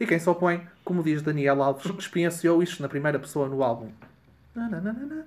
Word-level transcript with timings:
E 0.00 0.06
quem 0.06 0.18
se 0.18 0.28
opõe, 0.28 0.66
como 0.82 1.02
diz 1.02 1.20
Daniel 1.22 1.62
Alves, 1.62 1.84
experienciou 1.98 2.62
isto 2.62 2.82
na 2.82 2.88
primeira 2.88 3.18
pessoa 3.18 3.46
no 3.48 3.62
álbum. 3.62 3.88
Nananana. 4.56 5.26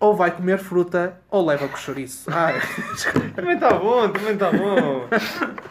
Ou 0.00 0.16
vai 0.16 0.30
comer 0.32 0.58
fruta 0.58 1.16
ou 1.30 1.44
leva 1.46 1.68
com 1.68 1.76
chouriço. 1.76 2.28
Ai, 2.34 2.60
Também 3.36 3.54
está 3.54 3.74
bom, 3.74 4.08
também 4.08 4.32
está 4.32 4.50
bom. 4.50 5.06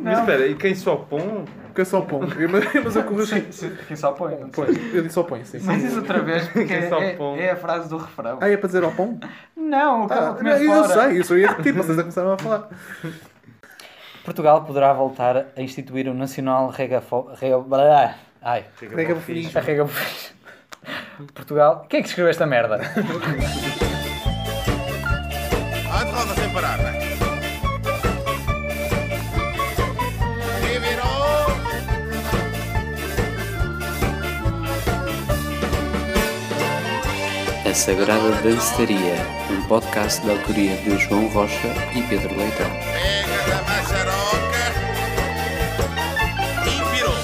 Mas 0.00 0.18
espera, 0.18 0.46
e 0.48 0.54
quem 0.56 0.74
se 0.74 0.88
opõe? 0.88 1.44
quem 1.74 1.84
se 1.84 1.94
opõe? 1.94 2.28
Mas, 2.50 2.84
mas 2.84 2.96
eu 2.96 3.04
corrigi. 3.04 3.40
Quem 3.86 3.96
só 3.96 4.10
põe. 4.12 4.32
não 4.32 4.40
sei. 4.40 4.50
Pois, 4.52 4.94
eu 4.94 5.02
disse 5.02 5.18
opõe, 5.18 5.44
sim. 5.44 5.60
Mas 5.62 5.84
isso 5.84 5.98
outra 5.98 6.18
vez, 6.20 6.44
porque 6.48 6.64
Quem 6.64 6.76
é, 6.78 6.88
só 6.88 7.00
é- 7.00 7.14
põe. 7.14 7.38
é 7.38 7.52
a 7.52 7.56
frase 7.56 7.88
do 7.88 7.96
refrão. 7.96 8.38
Ah, 8.40 8.48
é 8.50 8.56
para 8.56 8.66
dizer 8.66 8.82
opão? 8.82 9.18
Não, 9.56 10.06
o 10.06 10.12
Ah, 10.12 10.30
ah, 10.30 10.34
comer 10.34 10.60
eu 10.60 10.84
fora. 10.84 10.88
sei, 11.08 11.20
isso 11.20 11.34
eu 11.34 11.38
ia 11.38 11.48
repetir, 11.48 11.72
vocês 11.72 11.96
já 11.96 12.02
começaram 12.02 12.32
a 12.32 12.38
falar. 12.38 12.68
Portugal 14.24 14.64
poderá 14.64 14.92
voltar 14.92 15.46
a 15.56 15.60
instituir 15.62 16.08
o 16.08 16.14
Nacional 16.14 16.68
Regafo... 16.70 17.30
Rega... 17.34 17.56
Ai, 18.42 18.64
Rega 18.94 19.16
feliz. 19.16 19.56
a 19.56 19.60
Rega... 19.60 19.86
Portugal... 21.34 21.86
Quem 21.88 22.00
é 22.00 22.02
que 22.02 22.08
escreveu 22.08 22.30
esta 22.30 22.46
merda? 22.46 22.80
Ah, 25.92 26.04
de 26.04 26.10
roda 26.12 26.34
sem 26.34 26.48
parar, 26.52 26.78
né? 26.78 26.92
Virou. 30.80 31.46
A 37.68 37.74
Sagrada 37.74 38.30
Danceteria, 38.42 39.14
um 39.50 39.59
podcast 39.70 40.26
da 40.26 40.32
autoria 40.32 40.76
de 40.78 40.98
João 40.98 41.28
Rocha 41.28 41.68
e 41.94 42.02
Pedro 42.08 42.36
Leitão. 42.36 42.68
Pega 42.92 43.38
da 43.48 43.62
maçaroca. 43.62 44.64
E 46.66 46.70
virou. 46.92 47.14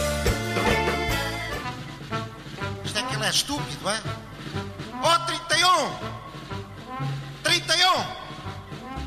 Isto 2.85 2.99
é 3.01 3.03
que 3.03 3.15
ele 3.17 3.25
é 3.25 3.31
estúpido, 3.31 3.91
é? 3.91 4.01
Oh, 5.03 5.19
31! 5.27 5.91
31! 7.43 8.05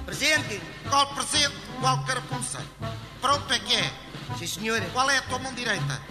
Presente? 0.06 0.62
Qual 0.90 1.08
presente? 1.16 1.56
Qual 1.80 2.04
carapuça? 2.04 2.60
Pronto, 3.22 3.54
é 3.54 3.60
que 3.60 3.74
é? 3.74 3.90
Sim, 4.38 4.48
senhora. 4.48 4.86
Qual 4.92 5.10
é 5.10 5.18
a 5.18 5.22
tua 5.22 5.40
mão 5.40 5.54
direita? 5.54 6.02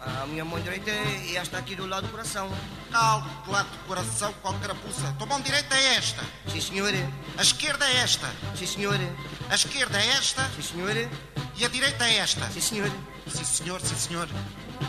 A 0.00 0.26
minha 0.26 0.44
mão 0.44 0.60
direita 0.60 0.90
é 0.90 1.34
esta 1.34 1.58
aqui 1.58 1.74
do 1.74 1.86
lado 1.86 2.06
do 2.06 2.10
coração. 2.10 2.50
Calma, 2.90 3.28
do 3.44 3.50
lado 3.50 3.68
do 3.68 3.78
coração, 3.86 4.32
qual 4.40 4.54
carapuça? 4.54 5.14
Tua 5.18 5.26
mão 5.26 5.40
direita 5.40 5.74
é 5.74 5.96
esta. 5.96 6.24
Sim, 6.46 6.60
senhora. 6.60 7.12
A 7.36 7.42
esquerda 7.42 7.84
é 7.84 7.96
esta. 7.96 8.30
Sim, 8.56 8.66
senhora. 8.66 9.16
A 9.50 9.54
esquerda 9.54 10.00
é 10.00 10.06
esta. 10.10 10.48
Sim, 10.54 10.62
senhora. 10.62 11.10
E 11.56 11.64
a 11.64 11.68
direita 11.68 12.04
é 12.04 12.18
esta. 12.18 12.48
Sim, 12.50 12.60
senhora. 12.60 12.92
Sim, 13.26 13.44
senhor, 13.44 13.80
sim, 13.80 13.96
senhor. 13.96 14.28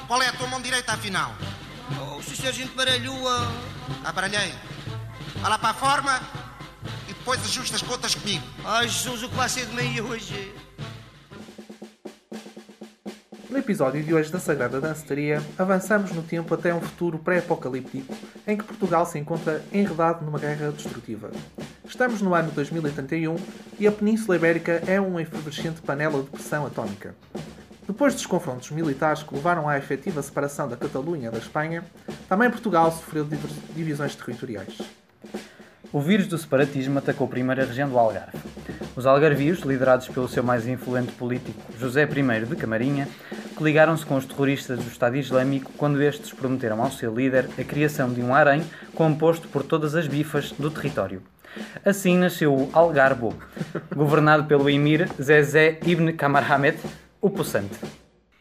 Qual 0.08 0.22
é 0.22 0.28
a 0.28 0.34
tua 0.34 0.48
mão 0.48 0.62
direita, 0.62 0.94
afinal? 0.94 1.34
Oh, 2.00 2.22
se 2.22 2.34
o 2.34 2.38
sargento 2.38 2.76
baralhou 2.76 3.28
a... 3.28 3.52
Abaralhei. 4.06 4.54
Vai 5.38 5.50
lá 5.50 5.58
para 5.58 5.70
a 5.70 5.74
forma 5.74 6.22
e 7.08 7.14
depois 7.14 7.44
ajusta 7.44 7.76
as 7.76 7.82
contas 7.82 8.14
comigo. 8.14 8.46
Ai, 8.64 8.88
Jesus, 8.88 9.24
o 9.24 9.30
que 9.30 9.36
vai 9.36 9.50
ser 9.50 9.66
de 9.66 9.76
mim 9.76 10.00
hoje? 10.02 10.54
No 13.50 13.58
episódio 13.58 14.04
de 14.04 14.14
hoje 14.14 14.32
da 14.32 14.38
Sagrada 14.38 14.80
Danceteria, 14.80 15.42
avançamos 15.58 16.12
no 16.12 16.22
tempo 16.22 16.54
até 16.54 16.72
um 16.72 16.80
futuro 16.80 17.18
pré-apocalíptico 17.18 18.16
em 18.46 18.56
que 18.56 18.64
Portugal 18.64 19.08
se 19.08 19.18
encontra 19.18 19.64
enredado 19.74 20.24
numa 20.24 20.38
guerra 20.38 20.72
destrutiva. 20.72 21.32
Estamos 21.84 22.22
no 22.22 22.36
ano 22.36 22.52
2031 22.52 23.36
e 23.80 23.88
a 23.88 23.92
Península 23.92 24.36
Ibérica 24.36 24.84
é 24.86 25.02
uma 25.02 25.24
efervescente 25.24 25.82
panela 25.82 26.22
de 26.22 26.30
pressão 26.30 26.68
atómica. 26.68 27.16
Depois 27.88 28.14
dos 28.14 28.28
confrontos 28.28 28.70
militares 28.70 29.24
que 29.24 29.34
levaram 29.34 29.68
à 29.68 29.80
efetiva 29.80 30.22
separação 30.22 30.70
da 30.70 30.78
Catalunha 30.78 31.32
da 31.32 31.40
Espanha, 31.40 31.84
também 32.28 32.52
Portugal 32.52 32.92
sofreu 32.92 33.28
divisões 33.76 34.16
territoriais. 34.16 34.78
O 35.92 36.00
vírus 36.00 36.28
do 36.28 36.38
separatismo 36.38 37.00
atacou 37.00 37.28
primeiro 37.28 37.64
a 37.64 37.66
região 37.66 37.90
do 37.90 37.98
Algarve. 37.98 38.38
Os 38.96 39.08
algarvios, 39.08 39.62
liderados 39.62 40.08
pelo 40.08 40.28
seu 40.28 40.44
mais 40.44 40.68
influente 40.68 41.12
político 41.14 41.60
José 41.80 42.04
I 42.04 42.46
de 42.46 42.56
Camarinha, 42.56 43.08
coligaram-se 43.60 44.06
com 44.06 44.16
os 44.16 44.24
terroristas 44.24 44.80
do 44.80 44.88
Estado 44.88 45.18
Islâmico 45.18 45.74
quando 45.76 46.02
estes 46.02 46.32
prometeram 46.32 46.82
ao 46.82 46.90
seu 46.90 47.14
líder 47.14 47.50
a 47.60 47.64
criação 47.66 48.10
de 48.10 48.22
um 48.22 48.34
harém 48.34 48.64
composto 48.96 49.50
por 49.50 49.64
todas 49.64 49.96
as 49.96 50.08
bifas 50.08 50.54
do 50.54 50.72
território. 50.72 51.22
Assim 51.84 52.18
nasceu 52.18 52.56
o 52.56 52.70
Algarbo, 52.72 53.36
governado 53.94 54.46
pelo 54.46 54.70
emir 54.70 55.10
Zezé 55.22 55.78
Ibn 55.86 56.14
Kamarhamet, 56.14 56.80
o 57.20 57.30
Possante. 57.30 57.78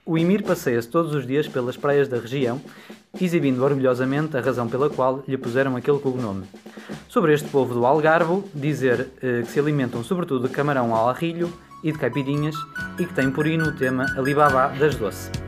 O 0.07 0.17
emir 0.17 0.45
passeia-se 0.45 0.87
todos 0.87 1.13
os 1.13 1.27
dias 1.27 1.49
pelas 1.49 1.77
praias 1.77 2.07
da 2.07 2.19
região, 2.19 2.61
exibindo 3.21 3.65
orgulhosamente 3.65 4.37
a 4.37 4.41
razão 4.41 4.69
pela 4.69 4.89
qual 4.89 5.25
lhe 5.27 5.37
puseram 5.37 5.75
aquele 5.75 5.99
cognome. 5.99 6.47
Sobre 7.09 7.35
este 7.35 7.49
povo 7.49 7.75
do 7.75 7.85
Algarvo, 7.85 8.49
dizer 8.55 9.09
eh, 9.21 9.43
que 9.43 9.51
se 9.51 9.59
alimentam 9.59 10.05
sobretudo 10.05 10.47
de 10.47 10.55
camarão 10.55 10.95
ao 10.95 11.09
arrilho 11.09 11.53
e 11.83 11.93
de 11.93 11.99
caipirinhas 11.99 12.57
e 12.99 13.07
que 13.07 13.15
tem 13.15 13.31
por 13.31 13.47
hino 13.47 13.67
o 13.67 13.73
tema 13.73 14.07
Alibaba 14.17 14.69
das 14.79 14.97
Doce. 14.97 15.48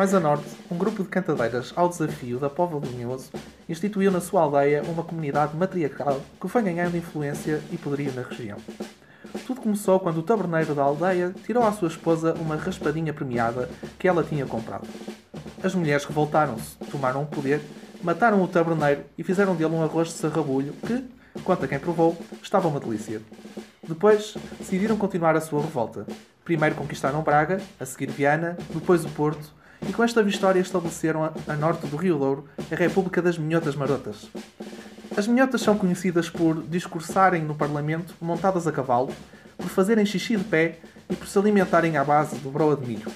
Mais 0.00 0.14
a 0.14 0.18
norte, 0.18 0.46
um 0.70 0.78
grupo 0.78 1.02
de 1.02 1.10
cantadeiras 1.10 1.74
ao 1.76 1.86
desafio 1.86 2.38
da 2.38 2.48
Póvoa 2.48 2.80
do 2.80 2.88
Minhoso 2.88 3.30
instituiu 3.68 4.10
na 4.10 4.18
sua 4.18 4.40
aldeia 4.40 4.82
uma 4.84 5.02
comunidade 5.02 5.54
matriarcal 5.54 6.22
que 6.40 6.48
foi 6.48 6.62
ganhando 6.62 6.96
influência 6.96 7.60
e 7.70 7.76
poderio 7.76 8.10
na 8.14 8.22
região. 8.22 8.56
Tudo 9.46 9.60
começou 9.60 10.00
quando 10.00 10.16
o 10.16 10.22
taberneiro 10.22 10.74
da 10.74 10.84
aldeia 10.84 11.34
tirou 11.44 11.62
à 11.62 11.72
sua 11.72 11.88
esposa 11.88 12.32
uma 12.40 12.56
raspadinha 12.56 13.12
premiada 13.12 13.68
que 13.98 14.08
ela 14.08 14.24
tinha 14.24 14.46
comprado. 14.46 14.88
As 15.62 15.74
mulheres 15.74 16.06
revoltaram-se, 16.06 16.78
tomaram 16.90 17.24
o 17.24 17.26
poder, 17.26 17.60
mataram 18.02 18.42
o 18.42 18.48
taberneiro 18.48 19.04
e 19.18 19.22
fizeram 19.22 19.54
dele 19.54 19.74
um 19.74 19.82
arroz 19.82 20.08
de 20.08 20.14
sarrabulho 20.14 20.72
que, 20.86 21.04
quanto 21.44 21.66
a 21.66 21.68
quem 21.68 21.78
provou, 21.78 22.16
estava 22.42 22.68
uma 22.68 22.80
delícia. 22.80 23.20
Depois, 23.86 24.34
decidiram 24.58 24.96
continuar 24.96 25.36
a 25.36 25.42
sua 25.42 25.60
revolta. 25.60 26.06
Primeiro 26.42 26.74
conquistaram 26.74 27.20
Braga, 27.20 27.60
a 27.78 27.84
seguir 27.84 28.10
Viana, 28.10 28.56
depois 28.72 29.04
o 29.04 29.10
Porto, 29.10 29.59
e 29.88 29.92
com 29.92 30.04
esta 30.04 30.22
vitória 30.22 30.60
estabeleceram 30.60 31.24
a, 31.24 31.32
a 31.48 31.56
norte 31.56 31.86
do 31.86 31.96
Rio 31.96 32.18
Douro 32.18 32.44
a 32.70 32.74
República 32.74 33.20
das 33.20 33.38
Minhotas 33.38 33.74
Marotas. 33.74 34.28
As 35.16 35.26
minhotas 35.26 35.60
são 35.60 35.76
conhecidas 35.76 36.30
por 36.30 36.62
discursarem 36.62 37.42
no 37.42 37.54
Parlamento 37.54 38.14
montadas 38.20 38.66
a 38.66 38.72
cavalo, 38.72 39.12
por 39.56 39.68
fazerem 39.68 40.06
xixi 40.06 40.36
de 40.36 40.44
pé 40.44 40.78
e 41.08 41.16
por 41.16 41.26
se 41.26 41.38
alimentarem 41.38 41.96
à 41.96 42.04
base 42.04 42.36
de 42.36 42.48
broa 42.48 42.76
de 42.76 42.86
milho, 42.86 43.10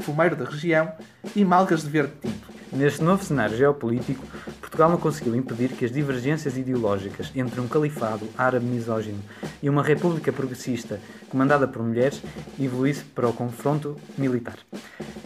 fumeiro 0.00 0.36
da 0.36 0.44
região 0.44 0.92
e 1.34 1.44
malgas 1.44 1.82
de 1.82 1.88
verde 1.88 2.12
tinto. 2.20 2.48
Neste 2.70 3.02
novo 3.02 3.24
cenário 3.24 3.56
geopolítico, 3.56 4.24
Portugal 4.68 4.90
não 4.90 4.98
conseguiu 4.98 5.34
impedir 5.34 5.70
que 5.70 5.86
as 5.86 5.90
divergências 5.90 6.58
ideológicas 6.58 7.32
entre 7.34 7.58
um 7.58 7.66
califado 7.66 8.28
árabe 8.36 8.66
misógino 8.66 9.18
e 9.62 9.70
uma 9.70 9.82
república 9.82 10.30
progressista 10.30 11.00
comandada 11.30 11.66
por 11.66 11.82
mulheres 11.82 12.20
evoluísse 12.60 13.02
para 13.02 13.26
o 13.26 13.32
confronto 13.32 13.96
militar. 14.18 14.58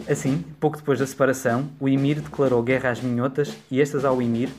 Assim, 0.09 0.45
pouco 0.61 0.77
depois 0.77 0.99
da 0.99 1.05
separação, 1.05 1.69
o 1.77 1.89
Emir 1.89 2.21
declarou 2.21 2.63
guerra 2.63 2.89
às 2.89 3.01
minhotas 3.01 3.53
e 3.69 3.81
estas 3.81 4.05
ao 4.05 4.21
Emir, 4.21 4.49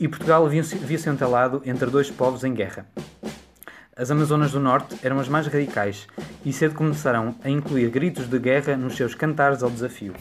e 0.00 0.08
Portugal 0.08 0.48
viu-se 0.48 1.08
entalado 1.08 1.62
entre 1.64 1.88
dois 1.88 2.10
povos 2.10 2.42
em 2.42 2.52
guerra. 2.52 2.84
As 3.96 4.10
Amazonas 4.10 4.50
do 4.50 4.58
Norte 4.58 4.96
eram 5.04 5.20
as 5.20 5.28
mais 5.28 5.46
radicais 5.46 6.08
e 6.44 6.52
cedo 6.52 6.74
começaram 6.74 7.36
a 7.44 7.48
incluir 7.48 7.90
gritos 7.90 8.26
de 8.26 8.38
guerra 8.40 8.76
nos 8.76 8.96
seus 8.96 9.14
cantares 9.14 9.62
ao 9.62 9.70
desafio. 9.70 10.14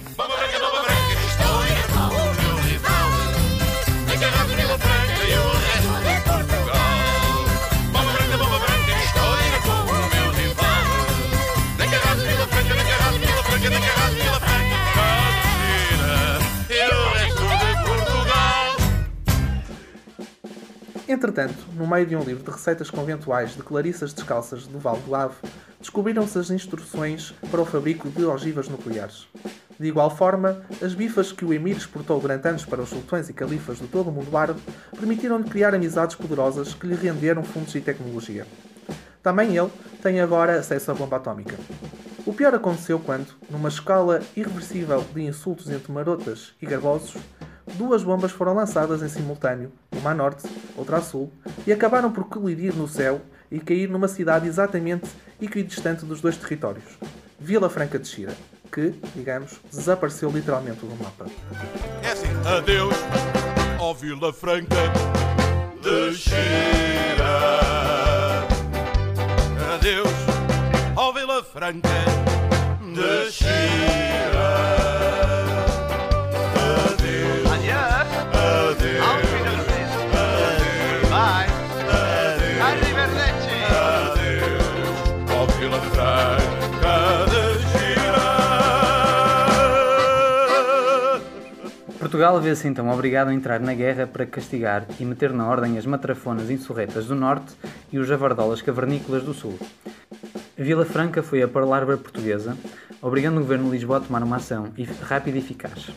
Entretanto, 21.12 21.68
no 21.76 21.86
meio 21.86 22.06
de 22.06 22.16
um 22.16 22.24
livro 22.24 22.42
de 22.42 22.50
receitas 22.50 22.90
conventuais 22.90 23.54
de 23.54 23.62
Clarissas 23.62 24.14
Descalças 24.14 24.66
do 24.66 24.80
Val 24.80 24.96
do 24.96 25.14
Ave, 25.14 25.36
descobriram-se 25.78 26.40
as 26.40 26.50
instruções 26.50 27.34
para 27.52 27.60
o 27.60 27.66
fabrico 27.66 28.10
de 28.10 28.24
ogivas 28.24 28.70
nucleares. 28.70 29.28
De 29.78 29.88
igual 29.90 30.10
forma, 30.10 30.62
as 30.82 30.94
bifas 30.94 31.34
que 31.34 31.44
o 31.44 31.54
Emir 31.54 31.76
exportou 31.76 32.18
durante 32.18 32.48
anos 32.48 32.64
para 32.64 32.82
os 32.82 32.88
sultões 32.88 33.28
e 33.28 33.34
califas 33.34 33.80
de 33.80 33.88
todo 33.88 34.08
o 34.08 34.12
mundo 34.14 34.38
árabe 34.38 34.62
permitiram-lhe 34.98 35.50
criar 35.50 35.76
amizades 35.76 36.16
poderosas 36.16 36.74
que 36.74 36.88
lhe 36.88 36.96
renderam 36.96 37.44
fundos 37.44 37.76
e 37.76 37.82
tecnologia. 37.82 38.48
Também 39.22 39.58
ele 39.58 39.70
tem 40.02 40.22
agora 40.22 40.58
acesso 40.58 40.92
à 40.92 40.94
bomba 40.94 41.18
atómica. 41.18 41.58
O 42.26 42.32
pior 42.32 42.56
aconteceu 42.56 42.98
quando, 43.00 43.36
numa 43.50 43.68
escala 43.68 44.22
irreversível 44.34 45.04
de 45.14 45.24
insultos 45.24 45.70
entre 45.70 45.92
marotas 45.92 46.54
e 46.62 46.66
garbosos, 46.66 47.18
duas 47.76 48.04
bombas 48.04 48.32
foram 48.32 48.54
lançadas 48.54 49.02
em 49.02 49.10
simultâneo, 49.10 49.72
uma 49.92 50.12
a 50.12 50.14
norte, 50.14 50.48
outra 50.76 50.98
a 50.98 51.02
sul, 51.02 51.32
e 51.66 51.72
acabaram 51.72 52.12
por 52.12 52.26
colidir 52.26 52.74
no 52.74 52.88
céu 52.88 53.22
e 53.52 53.60
cair 53.60 53.90
numa 53.90 54.08
cidade 54.08 54.48
exatamente 54.48 55.10
equidistante 55.42 56.06
dos 56.06 56.22
dois 56.22 56.38
territórios, 56.38 56.86
Vila 57.40 57.70
Franca 57.70 57.98
de 58.00 58.08
Xira, 58.08 58.34
que, 58.72 58.94
digamos, 59.16 59.60
desapareceu 59.72 60.30
literalmente 60.30 60.86
do 60.86 61.04
mapa. 61.04 61.26
É 62.04 62.12
assim, 62.12 62.28
adeus, 62.46 62.96
ó 63.80 63.94
Vila 63.94 64.32
Franca 64.32 64.76
de 65.82 66.16
Xira. 66.16 66.42
Adeus, 69.74 70.10
ó 70.96 71.12
Vila 71.12 71.44
Franca 71.44 71.90
de 72.94 73.32
Xira. 73.32 74.11
Adeus, 81.22 83.12
adeus, 83.72 84.98
ó 85.32 85.46
Vila 85.58 85.80
Franca 85.82 86.96
de 87.30 87.44
Xira. 87.70 88.26
Portugal 92.00 92.42
vê-se 92.42 92.68
então 92.68 92.90
obrigado 92.90 93.30
a 93.30 93.34
entrar 93.34 93.60
na 93.60 93.74
guerra 93.74 94.08
para 94.08 94.26
castigar 94.26 94.86
e 95.00 95.06
meter 95.06 95.32
na 95.32 95.48
ordem 95.48 95.78
as 95.78 95.86
matrafonas 95.86 96.50
insurretas 96.50 97.06
do 97.06 97.16
norte 97.16 97.54
e 97.92 98.00
os 98.00 98.08
javardolas 98.08 98.62
cavernícolas 98.62 99.24
do 99.24 99.34
sul. 99.34 99.58
Vila 100.62 100.86
Franca 100.86 101.24
foi 101.24 101.42
a 101.42 101.48
Pearl 101.48 101.98
portuguesa, 101.98 102.56
obrigando 103.02 103.38
o 103.38 103.40
governo 103.40 103.66
de 103.66 103.72
Lisboa 103.72 103.98
a 103.98 104.02
tomar 104.02 104.22
uma 104.22 104.36
ação 104.36 104.72
rápida 105.02 105.36
e 105.36 105.40
eficaz. 105.40 105.90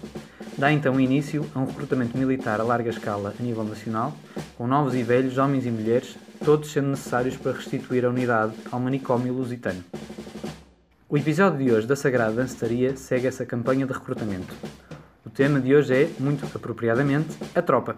Dá 0.56 0.72
então 0.72 0.99
início 0.99 1.44
a 1.55 1.58
um 1.58 1.66
recrutamento 1.66 2.16
militar 2.16 2.58
a 2.58 2.64
larga 2.64 2.88
escala 2.88 3.34
a 3.38 3.43
nível 3.43 3.62
nacional, 3.62 4.16
com 4.56 4.66
novos 4.66 4.94
e 4.94 5.02
velhos, 5.02 5.37
homens 5.37 5.66
e 5.66 5.70
mulheres, 5.70 6.16
todos 6.43 6.72
sendo 6.72 6.88
necessários 6.88 7.37
para 7.37 7.52
restituir 7.52 8.06
a 8.06 8.08
unidade 8.08 8.55
ao 8.72 8.81
manicômio 8.81 9.34
lusitano. 9.34 9.84
O 11.10 11.19
episódio 11.19 11.62
de 11.62 11.70
hoje 11.70 11.87
da 11.87 11.94
Sagrada 11.94 12.32
Dançaria 12.32 12.96
segue 12.96 13.26
essa 13.26 13.44
campanha 13.44 13.87
de 13.87 13.93
recrutamento. 13.93 14.55
O 15.34 15.36
tema 15.36 15.58
de 15.58 15.75
hoje 15.75 15.92
é, 15.92 16.10
muito 16.20 16.46
apropriadamente, 16.46 17.36
a 17.56 17.60
tropa. 17.60 17.96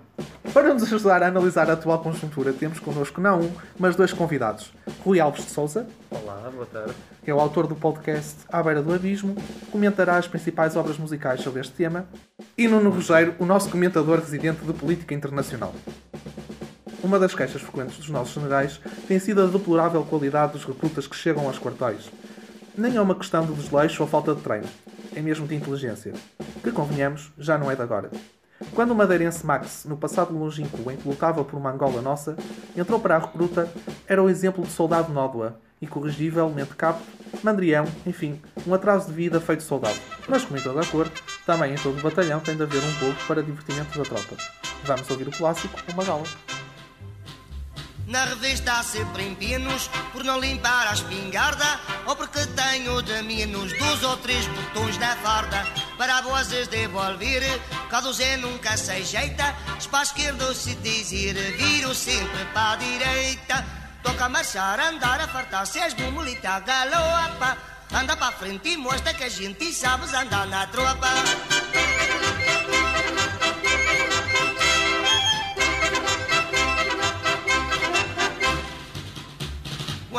Para 0.54 0.72
nos 0.72 0.84
ajudar 0.84 1.22
a 1.22 1.26
analisar 1.26 1.68
a 1.68 1.74
atual 1.74 1.98
conjuntura, 1.98 2.50
temos 2.50 2.80
connosco 2.80 3.20
não 3.20 3.42
um, 3.42 3.52
mas 3.78 3.94
dois 3.94 4.10
convidados. 4.10 4.72
Rui 5.04 5.20
Alves 5.20 5.44
de 5.44 5.50
Souza, 5.50 5.86
Olá, 6.10 6.50
boa 6.50 6.64
tarde. 6.64 6.94
que 7.22 7.30
é 7.30 7.34
o 7.34 7.38
autor 7.38 7.66
do 7.66 7.74
podcast 7.74 8.36
À 8.48 8.62
Beira 8.62 8.80
do 8.80 8.94
Abismo, 8.94 9.36
comentará 9.70 10.16
as 10.16 10.26
principais 10.26 10.76
obras 10.76 10.96
musicais 10.96 11.42
sobre 11.42 11.60
este 11.60 11.74
tema, 11.74 12.06
e 12.56 12.66
Nuno 12.66 12.88
Rogério, 12.88 13.34
o 13.38 13.44
nosso 13.44 13.68
comentador 13.68 14.18
residente 14.18 14.64
de 14.64 14.72
política 14.72 15.12
internacional. 15.12 15.74
Uma 17.04 17.18
das 17.18 17.34
queixas 17.34 17.60
frequentes 17.60 17.98
dos 17.98 18.08
nossos 18.08 18.32
generais 18.32 18.80
tem 19.06 19.18
sido 19.18 19.42
a 19.42 19.46
deplorável 19.46 20.02
qualidade 20.04 20.54
dos 20.54 20.64
recrutas 20.64 21.06
que 21.06 21.14
chegam 21.14 21.46
aos 21.46 21.58
quartéis. 21.58 22.10
Nem 22.78 22.96
é 22.96 23.00
uma 23.00 23.14
questão 23.14 23.44
de 23.44 23.52
desleixo 23.52 24.02
ou 24.02 24.08
falta 24.08 24.34
de 24.34 24.40
treino, 24.40 24.66
é 25.16 25.22
mesmo 25.22 25.48
de 25.48 25.54
inteligência, 25.54 26.12
que, 26.62 26.70
convenhamos, 26.70 27.32
já 27.38 27.56
não 27.56 27.70
é 27.70 27.74
de 27.74 27.80
agora. 27.80 28.10
Quando 28.74 28.90
o 28.90 28.94
madeirense 28.94 29.44
Max, 29.44 29.84
no 29.86 29.96
passado 29.96 30.36
longínquo 30.36 30.90
em 30.90 30.96
que 30.96 31.08
lutava 31.08 31.42
por 31.42 31.56
uma 31.56 31.70
Angola 31.70 32.00
nossa, 32.00 32.36
entrou 32.76 33.00
para 33.00 33.16
a 33.16 33.18
recruta, 33.18 33.68
era 34.06 34.22
o 34.22 34.28
exemplo 34.28 34.64
de 34.64 34.70
soldado 34.70 35.12
nódoa, 35.12 35.58
incorrigivelmente 35.80 36.74
capto, 36.74 37.04
mandrião, 37.42 37.84
enfim, 38.06 38.40
um 38.66 38.74
atraso 38.74 39.08
de 39.08 39.14
vida 39.14 39.40
feito 39.40 39.62
soldado. 39.62 39.98
Mas, 40.28 40.44
como 40.44 40.58
em 40.58 40.62
toda 40.62 40.80
a 40.80 40.86
cor, 40.86 41.10
também 41.44 41.72
em 41.72 41.76
todo 41.76 41.98
o 41.98 42.02
batalhão 42.02 42.40
tem 42.40 42.56
de 42.56 42.62
haver 42.62 42.82
um 42.82 42.94
pouco 42.98 43.26
para 43.26 43.42
divertimento 43.42 43.98
da 43.98 44.04
tropa. 44.04 44.36
Vamos 44.84 45.10
ouvir 45.10 45.28
o 45.28 45.32
clássico, 45.32 45.76
uma 45.92 46.04
gala. 46.04 46.24
Na 48.06 48.24
revista 48.24 48.78
há 48.78 48.82
sempre 48.84 49.26
empenos 49.26 49.90
por 50.12 50.22
não 50.22 50.38
limpar 50.38 50.86
a 50.86 50.92
espingarda 50.92 51.80
ou 52.06 52.14
porque 52.14 52.38
tenho 52.46 53.02
de 53.02 53.20
menos 53.22 53.76
dois 53.76 54.02
ou 54.04 54.16
três 54.18 54.46
botões 54.46 54.96
da 54.96 55.16
farda. 55.16 55.66
Para 55.98 56.20
vozes 56.20 56.68
devolver, 56.68 57.42
cada 57.90 58.12
Zé 58.12 58.36
nunca 58.36 58.76
se 58.76 58.92
ajeita. 58.92 59.52
Se 59.80 59.88
para 59.88 60.00
a 60.00 60.02
esquerda 60.04 60.54
se 60.54 60.76
dizer, 60.76 61.34
viro 61.56 61.92
sempre 61.96 62.44
para 62.54 62.74
a 62.74 62.76
direita. 62.76 63.66
Toca 64.04 64.26
a 64.26 64.28
marchar, 64.28 64.78
andar 64.78 65.20
a 65.20 65.26
fartar-se, 65.26 65.80
és 65.80 65.92
bumulita 65.94 66.60
galopa. 66.60 67.58
Anda 67.92 68.16
para 68.16 68.32
frente 68.32 68.68
e 68.68 68.76
mostra 68.76 69.14
que 69.14 69.24
a 69.24 69.28
gente 69.28 69.72
sabes 69.72 70.14
andar 70.14 70.46
na 70.46 70.64
tropa. 70.68 71.08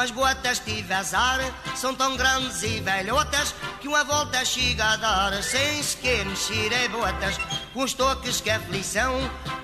As 0.07 0.11
botas 0.11 0.59
tive 0.59 0.93
azar, 0.93 1.39
são 1.75 1.93
tão 1.93 2.15
grandes 2.15 2.63
e 2.63 2.79
velhotas 2.79 3.53
que 3.81 3.89
uma 3.89 4.05
volta 4.05 4.45
chega 4.45 4.93
a 4.93 4.95
dar 4.95 5.43
sem 5.43 5.83
sequer 5.83 6.25
mexer 6.25 6.71
em 6.71 6.89
botas. 6.89 7.37
Com 7.73 7.83
os 7.83 7.93
toques 7.93 8.39
que 8.39 8.49
aflição, 8.49 9.13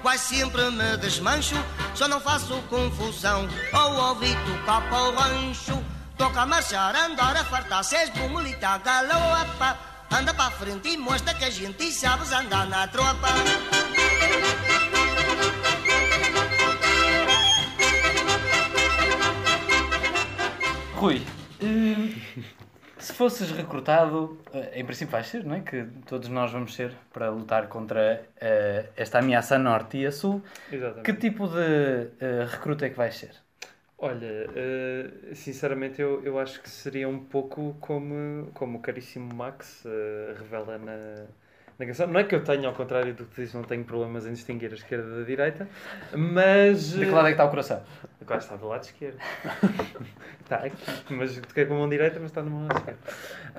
quase 0.01 0.35
sempre 0.35 0.69
me 0.69 0.97
desmancho, 0.97 1.55
só 1.95 2.09
não 2.09 2.19
faço 2.19 2.61
confusão 2.63 3.47
ao 3.71 4.09
ouvir 4.09 4.35
tocar 4.45 4.81
para 4.89 5.03
o 5.03 5.15
rancho. 5.15 5.81
Toca 6.17 6.41
a 6.41 6.45
marchar, 6.45 6.93
andar 6.93 7.37
a 7.37 7.45
fartar-se, 7.45 7.95
és 7.95 8.09
bumulita 8.09 8.77
galopa. 8.79 9.77
Anda 10.11 10.33
para 10.33 10.51
frente 10.51 10.89
e 10.89 10.97
mostra 10.97 11.33
que 11.33 11.45
a 11.45 11.49
gente 11.49 11.89
sabes 11.89 12.33
andar 12.33 12.67
na 12.67 12.85
tropa. 12.87 13.29
Rui, 21.03 21.21
hum, 21.61 22.15
se 22.97 23.11
fosses 23.11 23.51
recrutado, 23.51 24.39
eh, 24.53 24.79
em 24.79 24.85
princípio 24.85 25.11
vais 25.11 25.27
ser, 25.27 25.43
não 25.43 25.55
é? 25.55 25.59
Que 25.59 25.85
todos 26.05 26.29
nós 26.29 26.49
vamos 26.49 26.73
ser 26.73 26.93
para 27.11 27.29
lutar 27.29 27.67
contra 27.67 28.23
eh, 28.39 28.85
esta 28.95 29.19
ameaça 29.19 29.55
a 29.55 29.59
norte 29.59 29.97
e 29.97 30.05
a 30.05 30.13
sul. 30.13 30.41
Exatamente. 30.71 31.03
Que 31.03 31.11
tipo 31.19 31.49
de 31.49 32.07
eh, 32.21 32.47
recruta 32.49 32.85
é 32.85 32.89
que 32.89 32.95
vais 32.95 33.13
ser? 33.17 33.31
Olha, 33.97 34.47
eh, 34.55 35.09
sinceramente 35.33 36.01
eu, 36.01 36.23
eu 36.23 36.39
acho 36.39 36.61
que 36.61 36.69
seria 36.69 37.09
um 37.09 37.19
pouco 37.19 37.75
como, 37.81 38.49
como 38.53 38.77
o 38.77 38.81
caríssimo 38.81 39.33
Max 39.33 39.83
revela 40.39 40.77
na, 40.77 41.25
na 41.77 41.85
canção. 41.85 42.07
Não 42.07 42.19
é 42.19 42.23
que 42.23 42.33
eu 42.33 42.43
tenha, 42.45 42.67
ao 42.67 42.73
contrário 42.73 43.13
do 43.13 43.25
que 43.25 43.41
diz, 43.41 43.53
não 43.53 43.63
tenho 43.63 43.83
problemas 43.83 44.25
em 44.25 44.31
distinguir 44.31 44.71
a 44.71 44.75
esquerda 44.75 45.19
da 45.19 45.25
direita, 45.25 45.67
mas... 46.15 46.91
De 46.91 47.05
que 47.05 47.11
lado 47.11 47.27
é 47.27 47.31
que 47.31 47.33
está 47.33 47.45
o 47.45 47.49
coração? 47.49 47.81
Agora 48.23 48.39
está 48.39 48.55
do 48.55 48.67
lado 48.67 48.83
esquerdo. 48.83 49.19
está 50.41 50.55
aqui, 50.63 51.13
mas 51.13 51.35
toquei 51.35 51.65
com 51.65 51.75
a 51.75 51.77
mão 51.77 51.89
direita, 51.89 52.19
mas 52.19 52.31
está 52.31 52.41
no 52.41 52.67
lado 52.67 52.77
esquerdo. 52.77 52.99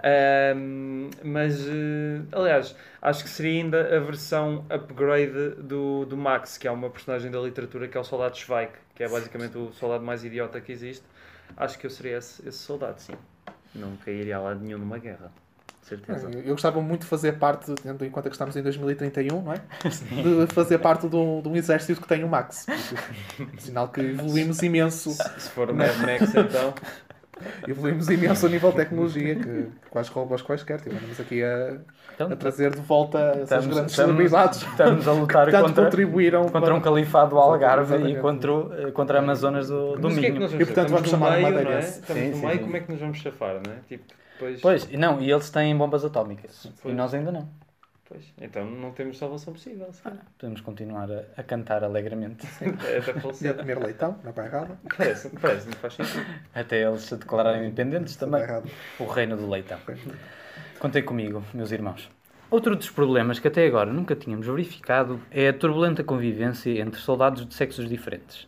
Ahm, 0.02 1.10
mas, 1.22 1.60
eh, 1.68 2.22
aliás, 2.32 2.74
acho 3.02 3.24
que 3.24 3.28
seria 3.28 3.62
ainda 3.62 3.96
a 3.96 4.00
versão 4.00 4.64
upgrade 4.70 5.50
do, 5.58 6.06
do 6.06 6.16
Max, 6.16 6.56
que 6.56 6.66
é 6.66 6.70
uma 6.70 6.88
personagem 6.88 7.30
da 7.30 7.38
literatura 7.40 7.86
que 7.86 7.96
é 7.96 8.00
o 8.00 8.04
soldado 8.04 8.36
Schweik, 8.38 8.72
que 8.94 9.04
é 9.04 9.08
basicamente 9.08 9.58
o 9.58 9.70
soldado 9.72 10.02
mais 10.02 10.24
idiota 10.24 10.60
que 10.62 10.72
existe. 10.72 11.04
Acho 11.56 11.78
que 11.78 11.86
eu 11.86 11.90
seria 11.90 12.16
esse, 12.16 12.48
esse 12.48 12.58
soldado, 12.58 12.98
sim. 13.00 13.14
Não 13.74 13.96
cairia 13.98 14.38
a 14.38 14.40
lado 14.40 14.60
nenhum 14.60 14.78
numa 14.78 14.98
guerra. 14.98 15.30
Certeza. 15.84 16.30
Eu 16.44 16.52
gostava 16.52 16.80
muito 16.80 17.02
de 17.02 17.06
fazer 17.06 17.32
parte, 17.34 17.72
tendo 17.82 18.04
em 18.04 18.10
conta 18.10 18.30
que 18.30 18.34
estamos 18.34 18.56
em 18.56 18.62
2031, 18.62 19.42
não 19.42 19.52
é? 19.52 19.60
De 19.86 20.52
fazer 20.54 20.78
parte 20.78 21.06
de 21.08 21.14
um, 21.14 21.42
de 21.42 21.48
um 21.48 21.54
exército 21.56 22.00
que 22.00 22.08
tem 22.08 22.24
o 22.24 22.28
Max. 22.28 22.66
Sinal 23.58 23.88
que 23.88 24.00
evoluímos 24.00 24.62
imenso. 24.62 25.10
Se 25.38 25.50
for 25.50 25.70
o 25.70 25.74
Mad 25.74 25.94
Max, 25.98 26.34
então. 26.34 26.72
Evoluímos 27.68 28.08
imenso 28.08 28.46
a 28.46 28.48
nível 28.48 28.70
de 28.70 28.76
tecnologia, 28.76 29.34
que 29.34 29.66
quase 29.90 30.08
rouba 30.10 30.36
os 30.36 30.42
quaisquer. 30.42 30.80
Tivemos 30.80 31.18
aqui 31.20 31.42
a, 31.42 31.76
Então, 32.14 32.30
a 32.32 32.36
trazer 32.36 32.70
de 32.74 32.80
volta 32.80 33.18
essas 33.42 33.66
grandes 33.66 33.92
estamos, 33.92 33.92
celebridades 33.92 34.62
estamos 34.62 35.08
a 35.08 35.12
lutar 35.12 35.46
que 35.46 35.50
tanto 35.52 35.66
contra, 35.66 35.84
contribuíram 35.84 36.42
contra 36.44 36.60
para- 36.60 36.74
um 36.74 36.80
califado 36.80 37.30
do 37.30 37.38
Algarve 37.38 37.92
e 37.92 37.96
Exatamente. 37.96 38.20
contra, 38.20 38.92
contra 38.92 39.18
Amazonas 39.18 39.68
do, 39.68 39.96
do 39.96 40.08
é 40.08 40.12
Minho. 40.12 40.34
vamos 40.34 40.52
E, 40.54 40.58
portanto, 40.64 40.90
vamos 40.90 41.10
chamar 41.10 41.32
meio, 41.42 41.50
não 41.64 41.72
é? 41.72 41.80
Estamos 41.80 42.22
Sim, 42.22 42.30
no 42.30 42.36
sim, 42.36 42.46
meio, 42.46 42.58
sim. 42.58 42.64
como 42.64 42.76
é 42.76 42.80
que 42.80 42.90
nos 42.92 43.00
vamos 43.00 43.18
chafar, 43.18 43.54
não 43.54 43.72
é? 43.72 43.76
Tipo, 43.88 44.04
Pois, 44.38 44.88
e 44.90 44.96
não, 44.96 45.20
e 45.20 45.30
eles 45.30 45.50
têm 45.50 45.76
bombas 45.76 46.04
atómicas. 46.04 46.64
E 46.64 46.72
Pois. 46.82 46.94
nós 46.94 47.14
ainda 47.14 47.30
não. 47.32 47.48
Pois, 48.06 48.22
então 48.38 48.66
não 48.66 48.92
temos 48.92 49.16
salvação 49.16 49.52
possível. 49.54 49.88
sim. 49.92 50.10
Podemos 50.38 50.60
continuar 50.60 51.10
a, 51.10 51.22
a 51.38 51.42
cantar 51.42 51.82
alegremente 51.82 52.46
É 52.60 52.98
até 52.98 53.12
E 53.42 53.48
a 53.48 53.54
comer 53.54 53.78
leitão, 53.78 54.18
não 54.22 54.32
vai 54.32 54.46
errado. 54.46 54.76
Parece, 54.96 55.30
parece, 55.30 55.66
não 55.66 55.74
faz 55.74 55.94
sentido. 55.94 56.26
até 56.54 56.82
eles 56.86 57.00
se 57.02 57.16
declararem 57.16 57.62
independentes 57.64 58.16
também. 58.16 58.42
O 58.98 59.06
reino 59.06 59.36
do 59.36 59.48
leitão. 59.48 59.78
Contem 60.78 61.02
comigo, 61.02 61.42
meus 61.54 61.72
irmãos. 61.72 62.10
Outro 62.50 62.76
dos 62.76 62.90
problemas 62.90 63.38
que 63.38 63.48
até 63.48 63.66
agora 63.66 63.90
nunca 63.90 64.14
tínhamos 64.14 64.46
verificado 64.46 65.18
é 65.30 65.48
a 65.48 65.52
turbulenta 65.52 66.04
convivência 66.04 66.78
entre 66.78 67.00
soldados 67.00 67.46
de 67.46 67.54
sexos 67.54 67.88
diferentes. 67.88 68.46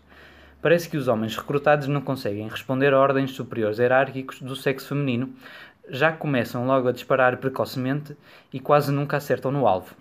Parece 0.60 0.88
que 0.88 0.96
os 0.96 1.08
homens 1.08 1.36
recrutados 1.36 1.86
não 1.88 2.00
conseguem 2.00 2.48
responder 2.48 2.92
a 2.92 2.98
ordens 3.00 3.30
superiores 3.32 3.78
hierárquicos 3.78 4.40
do 4.42 4.54
sexo 4.54 4.88
feminino, 4.88 5.34
já 5.88 6.12
começam 6.12 6.66
logo 6.66 6.88
a 6.88 6.92
disparar 6.92 7.36
precocemente 7.38 8.16
e 8.52 8.60
quase 8.60 8.90
nunca 8.90 9.16
acertam 9.16 9.52
no 9.52 9.66
alvo. 9.66 9.94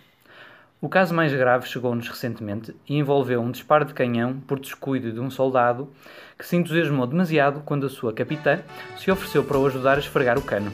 O 0.81 0.89
caso 0.89 1.13
mais 1.13 1.33
grave 1.33 1.67
chegou-nos 1.67 2.07
recentemente 2.07 2.75
e 2.87 2.95
envolveu 2.97 3.41
um 3.41 3.49
disparo 3.49 3.85
de 3.85 3.93
canhão 3.93 4.39
por 4.41 4.59
descuido 4.59 5.11
de 5.11 5.19
um 5.19 5.31
soldado 5.31 5.89
que 6.37 6.45
se 6.45 6.55
entusiasmou 6.55 7.07
demasiado 7.07 7.61
quando 7.61 7.87
a 7.87 7.89
sua 7.89 8.13
capitã 8.13 8.59
se 8.97 9.09
ofereceu 9.09 9.43
para 9.43 9.57
o 9.57 9.65
ajudar 9.65 9.95
a 9.95 9.99
esfregar 9.99 10.37
o 10.37 10.43
cano. 10.43 10.71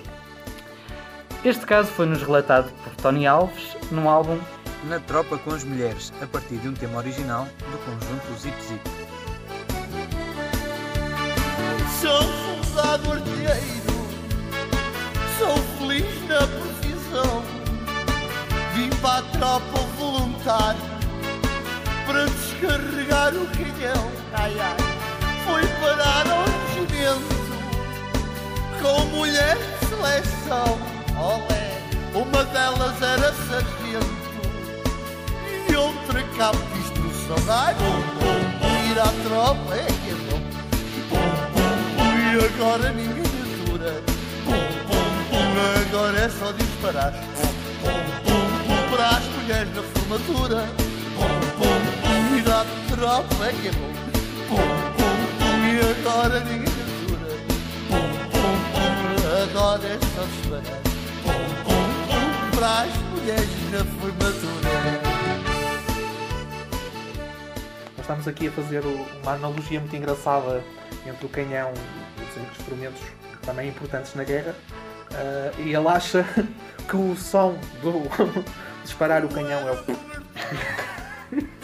Este 1.46 1.66
caso 1.66 1.90
foi-nos 1.92 2.22
relatado 2.22 2.72
por 2.84 2.96
Tony 2.98 3.26
Alves 3.26 3.78
num 3.92 4.10
álbum 4.10 4.38
Na 4.84 5.00
Tropa 5.00 5.38
com 5.38 5.52
as 5.54 5.64
Mulheres, 5.64 6.12
a 6.22 6.28
partir 6.28 6.58
de 6.58 6.68
um 6.68 6.74
tema 6.74 6.98
original 6.98 7.46
do 7.46 7.78
conjunto 7.80 8.40
Zip 8.40 8.62
Zip. 8.64 8.82
Sou 12.02 12.22
soldado 12.74 13.12
artilheiro, 13.14 13.81
na 16.32 16.48
profissão. 16.48 17.44
Vim 18.74 18.90
para 19.02 19.20
a 19.20 19.22
tropa 19.24 19.80
voluntário 19.98 20.80
para 22.06 22.26
descarregar 22.26 23.34
o 23.36 23.46
canhão. 23.48 24.12
Ai, 24.34 24.56
ai. 24.60 24.78
Fui 25.46 25.68
parar 25.82 26.26
ao 26.30 26.46
regimento 26.46 27.36
com 28.82 29.06
mulher 29.18 29.58
de 29.58 29.88
seleção. 29.88 30.78
Olé, 31.20 31.82
uma 32.16 32.44
delas 32.46 33.02
era 33.02 33.34
sargento 33.34 34.22
e 35.70 35.76
outra 35.76 36.24
cabo 36.38 36.58
de 36.58 36.80
instrução. 36.80 37.38
Ai, 37.50 37.76
bom, 37.76 38.02
bom, 38.20 38.40
bom, 38.60 38.76
ir 38.90 39.00
à 39.00 39.12
tropa 39.28 39.76
é 39.76 39.86
que 39.86 40.10
é 40.10 40.16
bom. 40.30 40.42
E 42.32 42.46
agora 42.46 42.92
ninguém 42.94 43.26
atura. 43.26 44.02
Pum, 44.46 44.81
agora 45.82 46.20
é 46.20 46.30
só 46.30 46.52
disparar. 46.52 47.12
Pum, 47.12 47.48
pum, 47.82 48.00
pum, 48.24 48.42
pum, 48.68 48.96
para 48.96 49.10
as 49.10 49.26
mulheres 49.26 49.76
na 49.76 49.84
formatura. 49.84 50.68
Pum, 51.16 51.34
pum, 51.58 51.82
pum, 52.02 52.38
e 52.38 52.42
da 52.42 52.66
tropa 52.90 53.46
é 53.46 53.54
que 53.54 53.68
é 53.68 53.72
bom. 53.72 53.94
Pum, 54.50 54.56
pum, 54.98 55.18
pum, 55.38 55.58
e 55.68 55.80
agora 56.00 56.40
ninguém 56.42 56.60
me 56.60 56.82
atura. 56.82 57.32
Pum, 57.90 58.08
pum, 58.32 58.56
pum, 58.72 59.22
agora 59.44 59.88
é 59.88 59.98
só 60.16 60.24
disparar. 60.26 60.80
Pum, 61.24 61.44
pum, 61.64 61.86
pum, 62.08 62.58
para 62.58 62.82
as 62.82 62.94
mulheres 63.12 63.50
na 63.72 63.80
formatura. 63.80 64.72
Nós 67.98 68.00
estamos 68.00 68.28
aqui 68.28 68.48
a 68.48 68.52
fazer 68.52 68.84
uma 68.86 69.34
analogia 69.34 69.80
muito 69.80 69.96
engraçada 69.96 70.64
entre 71.06 71.26
o 71.26 71.30
canhão 71.30 71.72
e 72.18 72.24
os 72.24 72.52
instrumentos 72.60 73.02
também 73.42 73.70
importantes 73.70 74.14
na 74.16 74.24
guerra. 74.24 74.56
Ah, 75.22 75.52
e 75.60 75.74
ele 75.76 75.88
acha 75.88 76.26
que 76.90 76.96
o 76.96 77.16
som 77.16 77.56
do 77.82 78.02
disparar 78.84 79.24
o 79.24 79.30
canhão 79.30 79.60
é 79.68 79.72
o. 79.72 79.86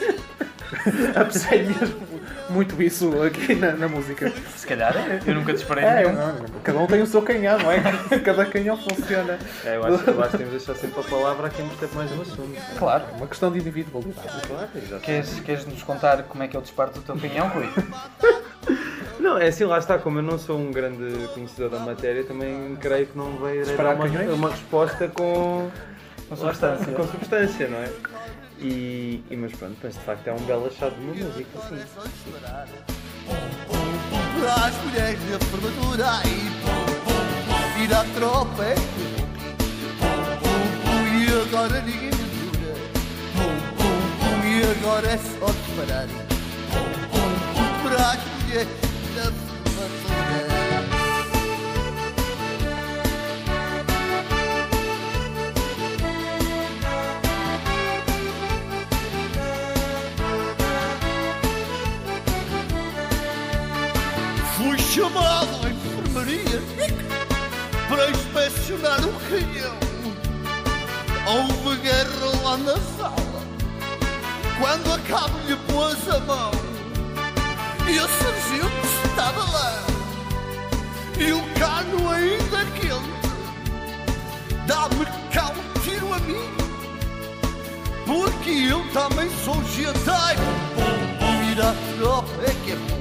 Apreciei 1.15 1.63
mesmo 1.63 2.07
muito 2.49 2.81
isso 2.81 3.11
aqui 3.23 3.55
na, 3.55 3.71
na 3.73 3.87
música. 3.87 4.31
Se 4.55 4.65
calhar 4.67 4.95
é. 4.95 5.19
Eu 5.25 5.35
nunca 5.35 5.53
disparei 5.53 5.83
É, 5.83 6.03
nenhum. 6.03 6.13
não, 6.13 6.35
cada 6.63 6.79
um 6.79 6.87
tem 6.87 7.01
o 7.01 7.07
seu 7.07 7.21
canhão, 7.21 7.57
não 7.57 7.71
é? 7.71 7.79
Cada 8.23 8.45
canhão 8.45 8.77
funciona. 8.77 9.39
É, 9.65 9.75
eu 9.77 9.83
acho, 9.85 10.09
eu 10.09 10.21
acho 10.21 10.31
que 10.31 10.37
temos 10.37 10.53
de 10.53 10.57
deixar 10.65 10.75
sempre 10.75 10.99
a 10.99 11.03
palavra 11.03 11.47
a 11.47 11.49
quem 11.49 11.67
percebe 11.67 11.95
mais 11.95 12.11
no 12.11 12.21
assunto. 12.21 12.61
Claro. 12.77 13.03
É 13.11 13.15
uma 13.17 13.27
questão 13.27 13.51
de 13.51 13.59
individualidade. 13.59 14.27
Claro. 14.47 14.67
Queres, 15.01 15.39
queres 15.41 15.65
nos 15.65 15.83
contar 15.83 16.23
como 16.23 16.43
é 16.43 16.47
que 16.47 16.55
é 16.55 16.59
o 16.59 16.61
disparo 16.63 16.91
do 16.91 17.01
teu 17.01 17.17
canhão, 17.17 17.47
Rui? 17.49 17.69
Não, 19.19 19.37
é 19.37 19.47
assim, 19.47 19.63
lá 19.65 19.77
está, 19.79 19.97
como 19.97 20.19
eu 20.19 20.23
não 20.23 20.37
sou 20.37 20.57
um 20.59 20.71
grande 20.71 21.27
conhecedor 21.33 21.69
da 21.69 21.79
matéria, 21.79 22.23
também 22.23 22.75
creio 22.79 23.07
que 23.07 23.17
não 23.17 23.31
vai 23.37 23.63
dar 23.63 23.95
uma, 23.95 24.33
uma 24.33 24.49
resposta 24.51 25.07
com, 25.07 25.69
Com 26.29 26.33
está, 26.35 26.47
substância. 26.47 26.93
com 26.93 27.07
substância, 27.07 27.67
não 27.67 27.77
é? 27.79 27.89
E, 28.59 29.23
e- 29.29 29.35
mas 29.35 29.51
pronto, 29.53 29.75
mas 29.83 29.93
de 29.93 29.99
facto 30.01 30.27
é 30.27 30.33
um 30.33 30.39
belo 30.45 30.67
achado 30.67 30.95
de 30.95 31.01
uma 31.01 31.13
música, 31.13 31.59
sim. 31.67 31.79
para 34.39 34.53
as 34.67 34.75
mulheres 34.83 35.19
na 35.31 35.39
formatura 35.39 36.07
e 36.25 37.83
ir 37.83 37.93
à 37.93 38.03
tropa 38.15 38.63
é 38.63 38.75
pum, 38.75 39.25
pum, 39.99 40.47
pum, 40.85 41.07
e 41.07 41.47
agora 41.47 41.81
ninguém 41.81 42.09
me 42.09 42.11
dura 42.11 42.73
pum, 43.33 43.55
pum, 43.77 43.99
pum, 44.19 44.47
e 44.47 44.63
agora 44.79 45.07
é 45.07 45.17
só 45.17 45.45
disparar 45.51 46.07
pum, 46.07 46.83
pum, 47.11 47.29
pum, 47.53 47.89
para 47.89 48.11
as 48.11 48.19
mulheres 48.43 48.86
inspecionar 68.67 68.99
o 68.99 69.13
canhão. 69.29 69.77
Houve 71.25 71.81
guerra 71.81 72.43
lá 72.43 72.57
na 72.57 72.75
sala 72.97 73.15
quando 74.59 74.93
a 74.93 74.99
cabo 74.99 75.37
lhe 75.47 75.55
pôs 75.71 76.09
a 76.09 76.19
mão. 76.19 76.51
E 77.87 77.99
o 77.99 78.07
sargento 78.07 78.87
estava 79.05 79.51
lá 79.51 79.83
e 81.17 81.31
o 81.31 81.41
cano 81.57 82.09
ainda 82.09 82.65
quente. 82.75 83.17
Dá-me 84.67 85.05
cá 85.31 85.51
um 85.51 85.79
tiro 85.79 86.13
a 86.13 86.19
mim, 86.19 86.49
porque 88.05 88.49
eu 88.49 88.83
também 88.91 89.29
sou 89.45 89.55
ir 91.51 91.61
à 91.61 91.73
tropa 91.97 92.29
é 92.43 92.53
que 92.65 92.71
é 92.71 92.75
bom. 92.75 92.97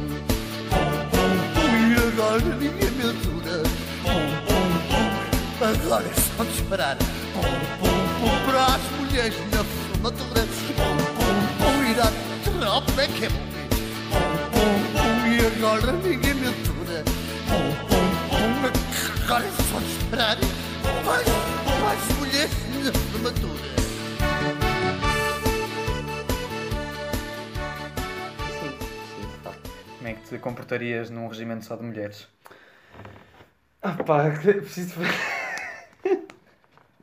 E 1.73 2.08
agora 2.08 2.40
ninguém 2.54 2.90
me 2.92 3.36
Agora 5.66 6.04
é 6.06 6.14
só 6.37 6.44
disparar. 6.44 6.96
Pum, 7.32 7.42
pum, 7.80 7.96
pum. 8.20 8.46
Para 8.46 8.66
as 8.66 8.82
mulheres 8.99 9.35
na 9.52 9.64
formatura. 9.64 10.42
Pum, 10.76 10.96
pum, 11.16 11.38
pum. 11.58 11.85
Ir 11.90 12.00
à 12.00 12.11
tropa 12.44 13.02
é 13.02 13.06
que 13.08 13.25
é 13.25 13.28
bom. 13.28 13.46
Pum, 14.11 14.37
pum, 14.52 14.78
pum. 14.92 15.26
E 15.26 15.46
agora 15.46 15.92
ninguém 15.92 16.35
me 16.35 16.49
atura. 16.49 17.02
Pum, 17.49 17.66
pum, 17.88 18.06
pum. 18.28 19.25
Agora 19.25 19.44
é 19.44 19.50
só 19.50 19.78
disparar. 19.80 20.37
Para 21.04 21.16
as- 21.16 21.25
para 21.80 21.92
as 21.92 22.18
mulheres 22.18 22.52
na 22.85 22.92
formatura. 22.92 23.66
Sim, 28.61 28.78
sim, 29.14 29.26
de 29.28 29.37
facto. 29.42 29.70
Como 29.99 30.08
é 30.08 30.12
que 30.14 30.23
te 30.28 30.38
comportarias 30.38 31.11
num 31.11 31.28
regimento 31.28 31.64
só 31.64 31.76
de 31.76 31.82
mulheres? 31.82 32.28
Ah 33.82 33.92
pá, 34.04 34.30
preciso 34.40 34.94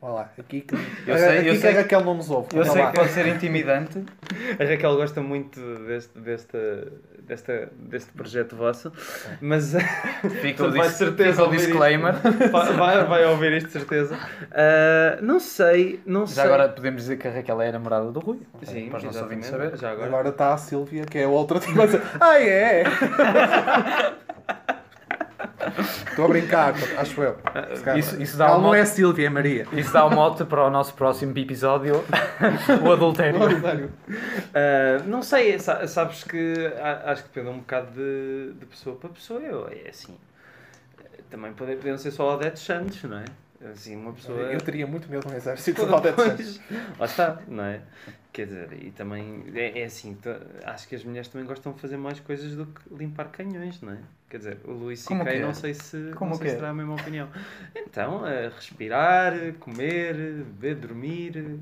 Olha 0.06 0.12
lá, 0.12 0.30
aqui 0.38 0.60
que, 0.60 0.74
Eu 1.06 1.16
sei- 1.16 1.38
aqui 1.38 1.48
eu 1.48 1.54
que 1.54 1.60
sei 1.60 1.70
a 1.70 1.76
Raquel 1.80 2.04
não 2.04 2.12
nos 2.14 2.28
ouve. 2.28 2.48
Eu 2.52 2.60
Olha 2.60 2.70
sei 2.70 2.82
lá. 2.82 2.90
que 2.90 2.98
pode 2.98 3.10
ser 3.12 3.26
intimidante. 3.26 4.04
A 4.60 4.64
Raquel 4.64 4.96
gosta 4.96 5.22
muito 5.22 5.58
deste, 5.86 6.18
desta, 6.18 6.92
desta, 7.20 7.72
deste 7.74 8.12
projeto 8.12 8.54
vosso, 8.54 8.92
mas 9.40 9.72
Fica 10.42 10.66
o, 10.66 10.70
vai 10.70 10.88
dis- 10.88 10.98
certeza 10.98 11.42
fica 11.44 11.48
o 11.48 11.56
disclaimer. 11.56 12.12
vai, 12.76 13.04
vai- 13.06 13.24
ouvir 13.24 13.52
isto 13.54 13.68
de 13.68 13.72
certeza. 13.72 14.14
Ah, 14.52 15.16
não 15.22 15.40
sei, 15.40 15.98
não 16.04 16.26
sei. 16.26 16.36
Já 16.36 16.44
agora 16.44 16.68
podemos 16.68 17.00
dizer 17.00 17.16
que 17.16 17.26
a 17.26 17.30
Raquel 17.30 17.62
é 17.62 17.70
a 17.70 17.72
namorada 17.72 18.12
do 18.12 18.20
Rui. 18.20 18.40
Sim, 18.62 18.90
para 18.90 18.98
os 18.98 19.04
nossos 19.04 19.22
ouvintes 19.22 19.48
exatamente. 19.48 19.78
saber. 19.78 19.80
Já 19.80 19.92
agora. 19.92 20.06
Agora 20.08 20.28
está 20.28 20.52
a 20.52 20.58
Sílvia, 20.58 21.06
que 21.06 21.16
é 21.16 21.24
a 21.24 21.28
outra, 21.28 21.58
tipo 21.64 21.78
ah 22.20 22.38
é? 22.38 22.84
Estou 26.08 26.24
a 26.24 26.28
brincar, 26.28 26.74
acho 26.98 27.22
eu. 27.22 27.36
Isso- 27.96 28.20
isso 28.22 28.36
dá 28.36 28.46
Ela 28.46 28.58
um 28.58 28.62
não 28.62 28.74
é 28.74 28.84
Sílvia, 28.84 29.26
é 29.26 29.30
Maria. 29.30 29.66
Isso 29.72 29.92
dá 29.92 30.04
o 30.04 30.10
mote 30.10 30.44
para 30.44 30.64
o 30.64 30.70
nosso 30.70 30.94
próximo 30.94 31.36
episódio, 31.38 32.04
o 32.84 32.92
adultério. 32.92 33.38
Ah, 34.54 35.02
não 35.06 35.22
sei, 35.22 35.58
sa- 35.58 35.86
sabes 35.86 36.24
que 36.24 36.54
acho 37.04 37.22
que 37.24 37.28
depende 37.30 37.48
um 37.54 37.58
bocado 37.58 37.90
de, 37.92 38.52
de 38.58 38.66
pessoa 38.66 38.96
para 38.96 39.10
pessoa. 39.10 39.40
Eu, 39.40 39.68
é 39.68 39.88
assim. 39.90 40.16
Também 41.30 41.52
pode- 41.52 41.76
podiam 41.76 41.98
ser 41.98 42.10
só 42.10 42.34
Odete 42.34 42.60
Santos, 42.60 43.02
não 43.04 43.18
é? 43.18 43.24
Assim, 43.72 43.96
uma 43.96 44.12
pessoa. 44.12 44.38
Eu 44.42 44.60
teria 44.60 44.86
muito 44.86 45.08
medo 45.10 45.28
no 45.28 45.34
exército 45.36 45.84
de 45.86 45.92
Odete 45.92 46.22
Santos. 46.22 46.60
Lá 46.98 47.06
está, 47.06 47.38
não 47.48 47.64
é? 47.64 47.80
Quer 48.34 48.46
dizer, 48.46 48.72
e 48.82 48.90
também 48.90 49.44
é, 49.54 49.82
é 49.82 49.84
assim, 49.84 50.18
acho 50.64 50.88
que 50.88 50.96
as 50.96 51.04
mulheres 51.04 51.28
também 51.28 51.46
gostam 51.46 51.72
de 51.72 51.80
fazer 51.80 51.96
mais 51.96 52.18
coisas 52.18 52.56
do 52.56 52.66
que 52.66 52.92
limpar 52.92 53.28
canhões, 53.28 53.80
não 53.80 53.92
é? 53.92 53.98
Quer 54.28 54.38
dizer, 54.38 54.58
o 54.64 54.72
Luís 54.72 54.98
C.K. 54.98 55.30
é? 55.30 55.40
não 55.40 55.54
sei 55.54 55.72
se, 55.72 56.10
Como 56.16 56.32
não 56.32 56.36
sei 56.36 56.48
se 56.48 56.54
é? 56.54 56.56
terá 56.56 56.70
a 56.70 56.74
mesma 56.74 56.94
opinião. 56.94 57.28
Então, 57.76 58.26
é 58.26 58.48
respirar, 58.48 59.34
comer, 59.60 60.14
beber, 60.14 60.74
dormir, 60.74 61.60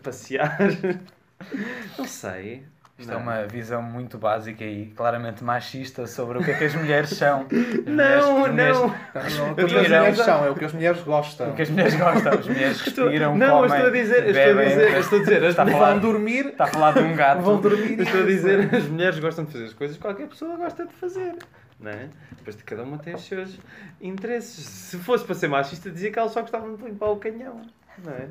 passear. 0.00 0.58
Não 1.98 2.06
sei. 2.06 2.64
Isto 3.00 3.12
é 3.12 3.16
uma 3.16 3.44
visão 3.46 3.82
muito 3.82 4.18
básica 4.18 4.62
e 4.62 4.86
claramente 4.94 5.42
machista 5.42 6.06
sobre 6.06 6.38
o 6.38 6.44
que 6.44 6.50
é 6.50 6.54
que 6.54 6.64
as 6.64 6.74
mulheres 6.74 7.08
são. 7.10 7.46
As 7.50 7.86
Não, 7.86 8.38
mulheres- 8.40 8.76
não. 8.78 8.88
mulheres- 8.88 9.38
Não, 9.38 9.52
o 9.52 9.54
que 9.54 9.62
as 9.64 9.72
mulheres 9.72 10.18
são, 10.18 10.44
é 10.44 10.50
o 10.50 10.54
que 10.54 10.64
as 10.66 10.72
mulheres 10.72 11.02
gostam. 11.02 11.50
O 11.50 11.54
que 11.54 11.62
as 11.62 11.70
mulheres 11.70 11.94
gostam. 11.94 12.32
As 12.34 12.46
mulheres 12.46 12.80
respiram, 12.82 13.36
não, 13.38 13.50
comem, 13.62 13.72
estou 13.72 13.86
a 13.86 13.90
dizer, 13.90 14.24
eu 14.24 14.30
estou 14.30 14.42
a 14.42 14.46
bebem. 14.54 14.68
dizer, 14.68 14.98
estou 14.98 15.18
a 15.18 15.22
dizer, 15.22 15.44
as 15.44 15.56
mulheres- 15.56 15.78
Vão 15.80 15.98
dormir, 15.98 16.46
está 16.46 16.64
a 16.64 16.66
falar 16.66 16.92
de 16.92 16.98
um 17.00 17.16
gato. 17.16 17.40
vão 17.42 17.60
dormir 17.60 18.00
estou 18.00 18.20
a 18.20 18.26
dizer, 18.26 18.74
as 18.74 18.84
mulheres 18.84 19.18
gostam 19.18 19.44
de 19.46 19.52
fazer 19.52 19.64
as 19.64 19.72
coisas 19.72 19.96
que 19.96 20.02
qualquer 20.02 20.26
pessoa 20.28 20.56
gosta 20.56 20.86
de 20.86 20.92
fazer. 20.94 21.34
Não 21.80 21.90
é? 21.90 22.08
Depois 22.36 22.54
de 22.56 22.62
cada 22.64 22.82
uma 22.82 22.98
tem 22.98 23.14
os 23.14 23.22
seus 23.26 23.58
interesses. 24.00 24.66
Se 24.66 24.98
fosse 24.98 25.24
para 25.24 25.34
ser 25.34 25.48
machista, 25.48 25.90
dizia 25.90 26.10
que 26.12 26.18
elas 26.18 26.32
só 26.32 26.42
gostavam 26.42 26.74
de 26.76 26.84
limpar 26.84 27.06
o 27.10 27.16
canhão. 27.16 27.62
Não 28.04 28.12
é? 28.12 28.28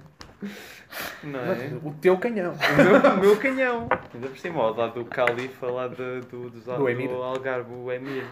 Não 1.23 1.39
é? 1.39 1.71
O 1.83 1.93
teu 1.93 2.17
canhão. 2.17 2.53
O 2.53 2.83
meu, 2.83 3.13
o 3.13 3.17
meu 3.19 3.37
canhão. 3.37 3.87
Ainda 4.13 4.27
por 4.27 4.37
cima, 4.37 4.61
ao 4.63 4.75
lado 4.75 4.93
do 4.93 5.05
califa, 5.05 5.67
lá 5.67 5.87
do, 5.87 6.21
do, 6.21 6.49
dos, 6.49 6.63
Do 6.63 6.89
Emir. 6.89 7.09
do 7.09 7.15
Algarve, 7.21 7.71
o 7.73 7.91
Emir. 7.91 8.23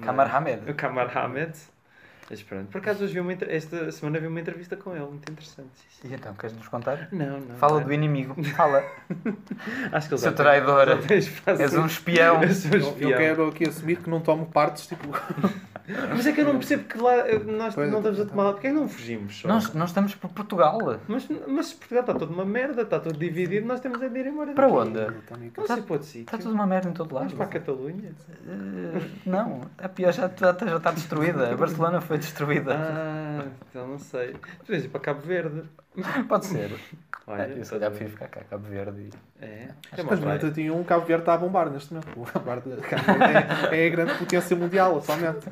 É? 0.00 0.04
Kamar 0.04 0.34
Hamed. 0.34 0.70
O 0.70 0.74
Kamar 0.74 1.16
Hamed. 1.16 1.52
Mas 2.30 2.42
pronto, 2.42 2.70
por 2.70 2.78
acaso 2.78 3.04
hoje 3.04 3.14
vi 3.14 3.20
uma, 3.20 3.32
esta 3.32 3.90
semana 3.90 4.20
vi 4.20 4.26
uma 4.26 4.38
entrevista 4.38 4.76
com 4.76 4.94
ele, 4.94 5.06
muito 5.06 5.32
interessante. 5.32 5.70
E 6.04 6.12
então, 6.12 6.34
queres 6.34 6.54
nos 6.54 6.68
contar? 6.68 7.08
Não, 7.10 7.40
não. 7.40 7.56
Fala 7.56 7.80
não. 7.80 7.86
do 7.86 7.92
inimigo. 7.92 8.44
Fala. 8.54 8.84
Acho 9.90 10.08
que 10.08 10.14
ele 10.14 10.20
Seu 10.20 10.34
traidor. 10.34 10.88
És 11.10 11.74
um 11.74 11.86
espião. 11.86 12.42
Eu 12.44 12.52
sou 12.52 12.70
um 12.70 12.74
Eu, 12.74 12.80
eu 12.80 12.88
espião. 12.90 13.18
quero 13.18 13.48
aqui 13.48 13.66
assumir 13.66 13.96
que 13.96 14.10
não 14.10 14.20
tomo 14.20 14.44
partes, 14.44 14.86
tipo... 14.86 15.08
Mas 16.10 16.26
é 16.26 16.32
que 16.32 16.40
eu 16.40 16.44
não 16.44 16.54
percebo 16.54 16.84
que 16.84 16.98
lá 16.98 17.14
eh, 17.28 17.38
nós 17.38 17.74
Pois, 17.74 17.90
não 17.90 17.98
estamos 17.98 18.20
a 18.20 18.26
tomar. 18.26 18.52
Porquê 18.52 18.66
é 18.68 18.70
que 18.70 18.76
não 18.76 18.88
fugimos? 18.88 19.40
Só? 19.40 19.48
Nós, 19.48 19.72
nós 19.74 19.90
estamos 19.90 20.14
por 20.14 20.30
Portugal. 20.30 20.78
Mas, 21.06 21.26
mas 21.46 21.72
Portugal 21.72 22.02
está 22.02 22.14
todo 22.14 22.32
uma 22.32 22.44
merda, 22.44 22.82
está 22.82 23.00
todo 23.00 23.18
dividido, 23.18 23.66
nós 23.66 23.80
temos 23.80 24.00
é 24.02 24.08
de 24.08 24.18
ir 24.18 24.26
embora. 24.26 24.52
Para 24.52 24.66
daqui. 24.66 24.78
onde? 24.78 25.00
Não 25.56 25.66
sei 25.66 25.82
para 25.82 25.92
outro 25.92 26.06
sítio. 26.06 26.20
Está 26.22 26.38
tudo 26.38 26.54
uma 26.54 26.66
merda 26.66 26.88
em 26.88 26.92
todo 26.92 27.12
lado. 27.14 27.24
Vamos 27.24 27.34
para 27.34 27.46
a 27.46 27.48
Catalunha. 27.48 28.12
Eh, 28.46 29.00
não, 29.26 29.62
a 29.78 29.88
pior 29.88 30.12
já, 30.12 30.28
já, 30.28 30.52
já 30.52 30.76
está 30.76 30.90
destruída. 30.90 31.52
A 31.52 31.56
Barcelona 31.56 32.00
foi 32.00 32.18
destruída. 32.18 32.74
Ah, 32.76 33.44
então 33.70 33.86
não 33.88 33.98
sei. 33.98 34.34
Podemos 34.64 34.84
ir 34.84 34.88
para 34.88 35.00
Cabo 35.00 35.20
Verde. 35.20 35.62
Pode 36.28 36.46
ser. 36.46 36.70
Olha, 37.26 37.42
eu 37.48 37.64
se 37.64 37.70
calhar 37.72 37.90
prefiro 37.90 38.10
ficar 38.10 38.28
cá, 38.28 38.40
Cabo 38.48 38.66
Verde. 38.68 39.00
e- 39.02 39.10
É, 39.44 39.46
é 39.46 39.68
Mas 39.92 40.00
uma 40.04 40.16
no 40.16 40.22
praia. 40.22 40.34
81 40.36 40.84
Cabo 40.84 41.04
Verde 41.06 41.22
está 41.22 41.34
a 41.34 41.38
bombar 41.38 41.68
neste 41.70 41.92
momento. 41.92 42.08
O 42.16 42.24
Cabo 42.24 42.44
Verde 42.44 42.80
Cabo 42.88 43.04
Verde 43.18 43.74
é, 43.74 43.84
é 43.84 43.86
a 43.86 43.90
grande 43.90 44.14
potência 44.14 44.56
mundial 44.56 44.96
atualmente. 44.98 45.46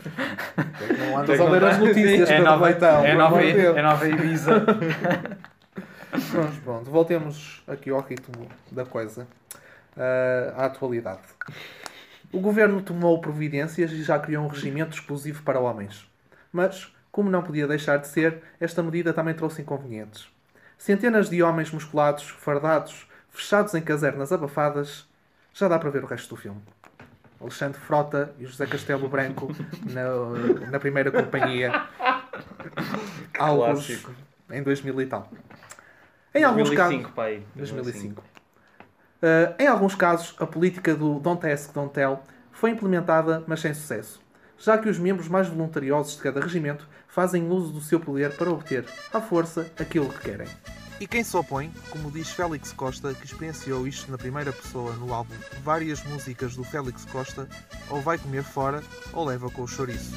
Não 0.98 1.18
andas 1.18 1.40
a 1.40 1.44
ler 1.44 1.64
as 1.64 1.78
notícias, 1.78 2.30
É 2.30 2.38
nova, 2.40 2.64
Leitão. 2.66 3.04
é 3.04 3.14
nova, 3.14 3.42
é 3.44 3.82
nova 3.82 4.08
Ibiza. 4.08 4.64
Pronto, 6.30 6.60
pronto. 6.64 6.90
Voltemos 6.90 7.62
aqui 7.68 7.90
ao 7.90 8.00
ritmo 8.00 8.48
da 8.70 8.84
coisa. 8.86 9.26
Ah, 9.96 10.54
à 10.56 10.64
atualidade. 10.66 11.20
O 12.32 12.40
governo 12.40 12.80
tomou 12.80 13.20
providências 13.20 13.92
e 13.92 14.02
já 14.02 14.18
criou 14.18 14.44
um 14.44 14.48
regimento 14.48 14.94
exclusivo 14.94 15.42
para 15.42 15.60
homens. 15.60 16.08
Mas, 16.52 16.90
como 17.16 17.30
não 17.30 17.42
podia 17.42 17.66
deixar 17.66 17.96
de 17.96 18.06
ser, 18.08 18.42
esta 18.60 18.82
medida 18.82 19.10
também 19.10 19.32
trouxe 19.32 19.62
inconvenientes. 19.62 20.28
Centenas 20.76 21.30
de 21.30 21.42
homens 21.42 21.70
musculados, 21.70 22.28
fardados, 22.28 23.08
fechados 23.30 23.72
em 23.74 23.80
casernas 23.80 24.32
abafadas. 24.32 25.08
Já 25.54 25.66
dá 25.66 25.78
para 25.78 25.88
ver 25.88 26.04
o 26.04 26.06
resto 26.06 26.34
do 26.34 26.36
filme. 26.36 26.60
Alexandre 27.40 27.80
Frota 27.80 28.34
e 28.38 28.44
José 28.44 28.66
Castelo 28.66 29.08
Branco 29.08 29.48
na, 29.90 30.70
na 30.70 30.78
primeira 30.78 31.10
companhia. 31.10 31.86
Alguns 33.38 34.06
em 34.50 34.62
2000 34.62 35.00
e 35.00 35.06
tal. 35.06 35.30
Em 36.34 36.44
alguns 36.44 36.68
casos. 36.68 36.96
2005, 36.96 37.12
pai. 37.12 37.42
2005. 37.54 38.20
Uh, 38.20 39.54
em 39.58 39.66
alguns 39.66 39.94
casos, 39.94 40.36
a 40.38 40.46
política 40.46 40.94
do 40.94 41.18
Don't 41.18 41.50
Ask, 41.50 41.72
Don't 41.72 41.94
Tell 41.94 42.22
foi 42.52 42.72
implementada, 42.72 43.42
mas 43.46 43.60
sem 43.60 43.72
sucesso, 43.72 44.20
já 44.58 44.76
que 44.76 44.90
os 44.90 44.98
membros 44.98 45.28
mais 45.28 45.48
voluntariosos 45.48 46.16
de 46.16 46.22
cada 46.22 46.40
regimento 46.40 46.86
fazem 47.16 47.48
uso 47.50 47.72
do 47.72 47.80
seu 47.80 47.98
poder 47.98 48.30
para 48.32 48.50
obter, 48.50 48.84
à 49.10 49.22
força, 49.22 49.66
aquilo 49.80 50.10
que 50.10 50.20
querem. 50.20 50.46
E 51.00 51.06
quem 51.06 51.24
se 51.24 51.34
opõe, 51.34 51.72
como 51.88 52.10
diz 52.10 52.28
Félix 52.28 52.74
Costa, 52.74 53.14
que 53.14 53.24
experienciou 53.24 53.88
isto 53.88 54.10
na 54.10 54.18
primeira 54.18 54.52
pessoa 54.52 54.92
no 54.96 55.14
álbum 55.14 55.34
várias 55.64 56.04
músicas 56.04 56.54
do 56.54 56.62
Félix 56.62 57.06
Costa, 57.06 57.48
ou 57.88 58.02
vai 58.02 58.18
comer 58.18 58.44
fora, 58.44 58.82
ou 59.14 59.24
leva 59.24 59.48
com 59.50 59.62
o 59.62 59.66
chouriço. 59.66 60.12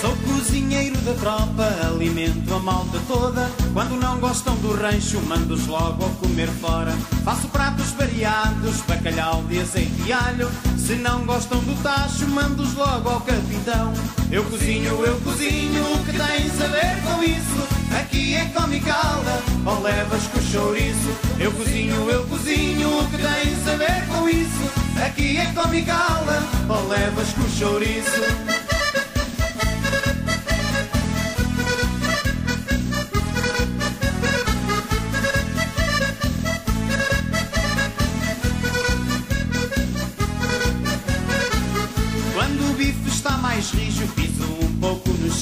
Sou 0.00 0.16
cozinheiro 0.16 0.96
da 1.02 1.12
tropa, 1.14 1.86
alimento 1.86 2.54
a 2.54 2.58
malta 2.58 2.98
toda. 3.06 3.46
Quando 3.74 3.96
não 3.96 4.18
gostam 4.18 4.56
do 4.56 4.72
rancho, 4.72 5.20
mando-os 5.22 5.66
logo 5.66 6.06
a 6.06 6.10
comer 6.20 6.48
fora. 6.48 6.92
Faço 7.22 7.48
pratos 7.48 7.90
variados, 7.92 8.80
bacalhau 8.82 9.42
de 9.44 9.60
azeite 9.60 10.02
e 10.06 10.12
alho. 10.12 10.48
Se 10.86 10.96
não 10.96 11.24
gostam 11.24 11.60
do 11.60 11.82
tacho, 11.82 12.28
mando-os 12.28 12.74
logo 12.74 13.08
ao 13.08 13.20
capitão. 13.22 13.94
Eu 14.30 14.44
cozinho, 14.44 15.02
eu 15.02 15.18
cozinho, 15.20 15.82
o 15.94 16.04
que 16.04 16.12
tens 16.12 16.60
a 16.60 16.66
ver 16.66 17.02
com 17.02 17.22
isso? 17.24 17.98
Aqui 17.98 18.34
é 18.34 18.44
come 18.54 18.80
calda, 18.80 19.42
ou 19.64 19.80
levas 19.80 20.26
com 20.26 20.42
chouriço. 20.42 21.08
Eu 21.40 21.52
cozinho, 21.52 22.10
eu 22.10 22.26
cozinho, 22.26 22.98
o 22.98 23.10
que 23.10 23.16
tens 23.16 23.66
a 23.66 23.76
ver 23.76 24.06
com 24.08 24.28
isso? 24.28 24.70
Aqui 25.06 25.38
é 25.38 25.46
come 25.54 25.82
calda, 25.86 26.42
ou 26.68 26.88
levas 26.88 27.32
com 27.32 27.48
chouriço. 27.48 28.63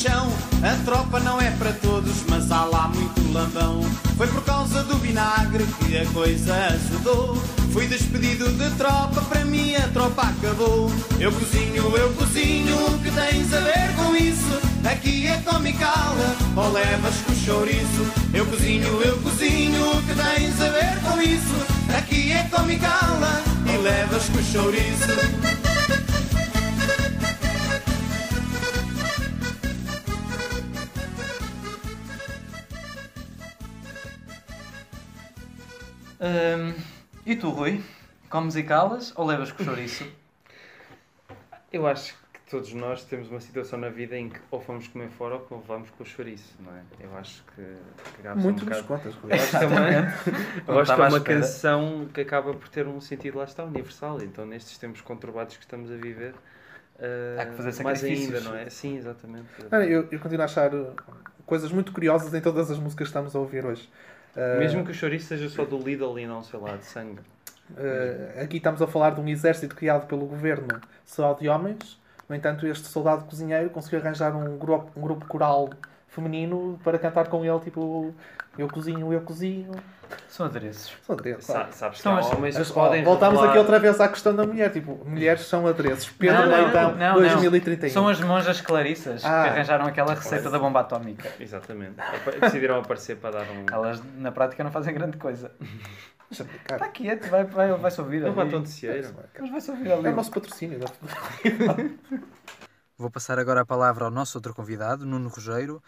Chão. 0.03 0.29
A 0.65 0.85
tropa 0.85 1.21
não 1.21 1.41
é 1.41 1.51
para 1.53 1.73
todos, 1.75 2.25
mas 2.29 2.51
há 2.51 2.65
lá 2.65 2.89
muito 2.89 3.33
lambão. 3.33 3.83
Foi 4.17 4.27
por 4.27 4.43
causa 4.43 4.83
do 4.83 4.97
vinagre 4.97 5.65
que 5.79 5.97
a 5.97 6.07
coisa 6.07 6.55
ajudou. 6.55 7.37
Fui 7.73 7.87
despedido 7.87 8.49
de 8.51 8.71
tropa, 8.77 9.23
para 9.23 9.45
mim 9.45 9.75
a 9.77 9.87
tropa 9.89 10.23
acabou. 10.23 10.91
Eu 11.21 11.31
cozinho, 11.33 11.97
eu 11.97 12.13
cozinho, 12.15 12.77
o 12.87 12.99
que 12.99 13.11
tens 13.11 13.55
a 13.55 13.61
ver 13.61 13.95
com 13.97 14.17
isso? 14.17 14.61
Aqui 14.85 15.27
é 15.29 15.41
come 15.45 15.73
calda, 15.73 16.37
ou 16.57 16.73
levas 16.73 17.15
com 17.25 17.35
chouriço. 17.35 18.07
Eu 18.35 18.45
cozinho, 18.47 19.01
eu 19.03 19.17
cozinho, 19.19 19.91
o 19.93 20.03
que 20.03 20.15
tens 20.15 20.61
a 20.61 20.69
ver 20.69 21.01
com 21.03 21.23
isso? 21.23 21.97
Aqui 21.97 22.33
é 22.33 22.49
come 22.51 22.77
calda, 22.77 23.43
e 23.73 23.77
levas 23.79 24.29
com 24.29 24.43
chouriço. 24.43 25.62
Hum, 36.23 36.73
e 37.27 37.35
tu, 37.35 37.51
Rui? 37.51 37.83
Comes 38.31 38.55
e 38.55 38.63
calas 38.63 39.13
ou 39.17 39.27
levas 39.27 39.51
com 39.51 39.65
chouriço? 39.65 40.07
Eu 41.73 41.85
acho 41.85 42.15
que 42.33 42.41
todos 42.49 42.73
nós 42.73 43.05
temos 43.05 43.29
uma 43.29 43.41
situação 43.41 43.77
na 43.79 43.89
vida 43.89 44.17
em 44.17 44.29
que 44.29 44.39
ou 44.51 44.61
vamos 44.61 44.87
comer 44.87 45.09
fora 45.11 45.41
ou 45.51 45.61
vamos 45.61 45.91
com 45.91 46.05
o 46.05 46.07
chouriço, 46.07 46.55
não 46.61 46.73
é? 46.73 46.83
Eu 47.01 47.17
acho 47.17 47.43
que, 47.55 48.23
que 48.23 48.29
Muito 48.37 48.65
um 48.65 48.69
nos 48.69 48.81
bocado... 48.81 48.85
contas, 48.85 49.15
Rui. 49.17 49.33
Eu 49.33 49.37
acho 49.37 49.51
que 49.51 49.57
é 49.57 49.67
uma, 49.67 49.81
Não 49.81 50.75
eu 50.75 50.81
acho 50.81 50.95
que 50.95 51.01
é 51.01 51.05
uma 51.05 51.19
espera. 51.19 51.41
canção 51.41 52.09
que 52.15 52.21
acaba 52.21 52.55
por 52.55 52.69
ter 52.69 52.87
um 52.87 53.01
sentido, 53.01 53.39
lá 53.39 53.45
está, 53.45 53.65
universal. 53.65 54.23
Então, 54.23 54.47
nestes 54.47 54.79
tempos 54.79 55.01
conturbados 55.01 55.57
que 55.57 55.65
estamos 55.65 55.91
a 55.91 55.97
viver, 55.97 56.35
eh, 57.01 57.37
Há 57.41 57.47
que 57.47 57.57
fazer 57.57 57.83
mais 57.83 58.05
ainda, 58.05 58.41
não 58.41 58.55
é? 58.55 58.71
Sim, 58.71 58.97
exatamente. 58.97 59.49
Eu, 59.73 60.09
eu 60.11 60.21
continuo 60.21 60.43
a 60.43 60.45
achar 60.45 60.73
uh, 60.73 60.95
coisas 61.45 61.73
muito 61.73 61.91
curiosas 61.91 62.33
em 62.33 62.41
todas 62.41 62.71
as 62.71 62.79
músicas 62.79 63.09
que 63.09 63.11
estamos 63.11 63.35
a 63.35 63.39
ouvir 63.41 63.67
hoje. 63.67 63.91
Mesmo 64.59 64.85
que 64.85 64.91
o 64.91 64.95
chouriço 64.95 65.27
seja 65.27 65.49
só 65.49 65.65
do 65.65 65.77
Lidl 65.77 66.19
e 66.19 66.27
não, 66.27 66.43
sei 66.43 66.59
lá, 66.59 66.77
de 66.77 66.85
sangue. 66.85 67.21
Uh, 67.71 68.43
aqui 68.43 68.57
estamos 68.59 68.83
a 68.83 68.87
falar 68.87 69.11
de 69.11 69.21
um 69.21 69.29
exército 69.29 69.75
criado 69.75 70.07
pelo 70.07 70.27
governo 70.27 70.81
só 71.05 71.33
de 71.35 71.49
homens. 71.49 72.01
No 72.29 72.35
entanto, 72.35 72.67
este 72.67 72.87
soldado 72.89 73.25
cozinheiro 73.25 73.71
conseguiu 73.71 74.01
arranjar 74.01 74.35
um 74.35 74.57
grupo, 74.59 74.91
um 74.97 75.03
grupo 75.03 75.27
coral 75.27 75.71
feminino 76.09 76.79
para 76.83 76.99
cantar 76.99 77.29
com 77.29 77.45
ele, 77.45 77.61
tipo, 77.61 78.15
eu 78.59 78.69
cozinho, 78.69 79.13
eu 79.13 79.21
cozinho. 79.23 79.71
São 80.29 80.45
adereços. 80.47 80.93
São 81.07 81.15
adereços. 81.15 81.45
Sa- 81.47 81.53
claro. 81.55 81.69
sabes 81.73 81.97
que 81.99 82.03
São 82.03 82.17
há 82.17 82.21
homens 82.21 82.57
que 82.59 82.73
podem 82.75 83.03
revelar- 83.03 83.49
aqui 83.49 83.59
outra 83.59 83.79
vez 83.79 83.99
à 84.01 84.09
questão 84.09 84.35
da 84.37 84.47
mulher. 84.47 84.71
Tipo, 84.71 85.03
mulheres 85.07 85.43
são 85.47 85.67
adereços. 85.67 86.11
Pedro 86.11 86.37
Não, 86.43 86.47
não, 86.49 86.63
Leitão, 86.65 86.91
não, 86.97 87.15
não. 87.15 87.21
2031. 87.21 87.91
São 87.91 88.09
as 88.09 88.21
monjas 88.21 88.61
clarissas 88.61 89.25
Ah. 89.25 89.45
que 89.45 89.49
arranjaram 89.51 89.87
aquela 89.87 90.15
receita 90.15 90.51
da 90.51 90.59
bomba 90.59 90.81
atómica. 90.81 91.31
Exatamente. 91.41 91.95
Decidiram 92.41 92.79
aparecer 92.79 93.17
para 93.17 93.39
dar 93.39 93.51
um... 93.51 93.65
Elas 93.73 94.03
na 94.17 94.31
prática 94.31 94.63
não 94.63 94.71
fazem 94.71 94.93
grande 94.93 95.17
coisa. 95.17 95.51
Está 96.31 96.89
quieto, 96.89 97.29
vai, 97.29 97.45
vai, 97.45 97.73
vai-se 97.75 98.01
ouvir 98.01 98.23
É 98.23 98.31
um 98.31 98.39
ali. 98.41 98.51
batom 98.51 98.63
de 98.63 98.69
cieira. 98.71 99.11
Mas 99.39 99.51
vai-se 99.51 99.71
ouvir 99.71 99.93
ali. 99.93 100.07
É 100.07 100.11
o 100.11 100.17
nosso 100.17 100.31
patrocínio. 100.31 100.79
não 100.79 100.87
é? 100.87 101.91
Vou 102.97 103.11
passar 103.11 103.39
agora 103.39 103.63
a 103.63 103.67
palavra 103.67 104.05
ao 104.05 104.11
nosso 104.11 104.39
outro 104.39 104.55
convidado, 104.55 105.05
Nuno 105.05 105.29
Rogeiro. 105.29 105.83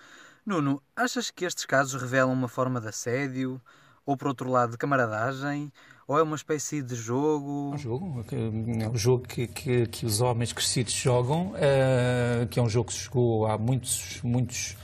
Nuno, 0.46 0.82
achas 0.94 1.30
que 1.30 1.44
estes 1.44 1.64
casos 1.64 2.00
revelam 2.00 2.32
uma 2.32 2.48
forma 2.48 2.80
de 2.80 2.88
assédio, 2.88 3.60
ou 4.04 4.16
por 4.16 4.28
outro 4.28 4.50
lado, 4.50 4.72
de 4.72 4.78
camaradagem, 4.78 5.72
Ou 6.06 6.18
é 6.18 6.22
uma 6.22 6.36
espécie 6.36 6.82
de 6.82 6.94
jogo? 6.94 7.72
um 7.72 7.78
jogo, 7.78 8.24
é 8.30 8.88
um 8.88 8.96
jogo 8.96 9.26
que, 9.26 9.46
que, 9.46 9.86
que 9.86 10.04
os 10.04 10.20
homens 10.20 10.52
crescidos 10.52 10.92
jogam, 10.92 11.54
eh, 11.56 12.46
que 12.50 12.58
é 12.58 12.62
um 12.62 12.68
jogo 12.68 12.88
que 12.88 12.92
se 12.94 13.04
jogou 13.04 13.46
há 13.46 13.56
muitos, 13.56 14.20
muitos, 14.22 14.76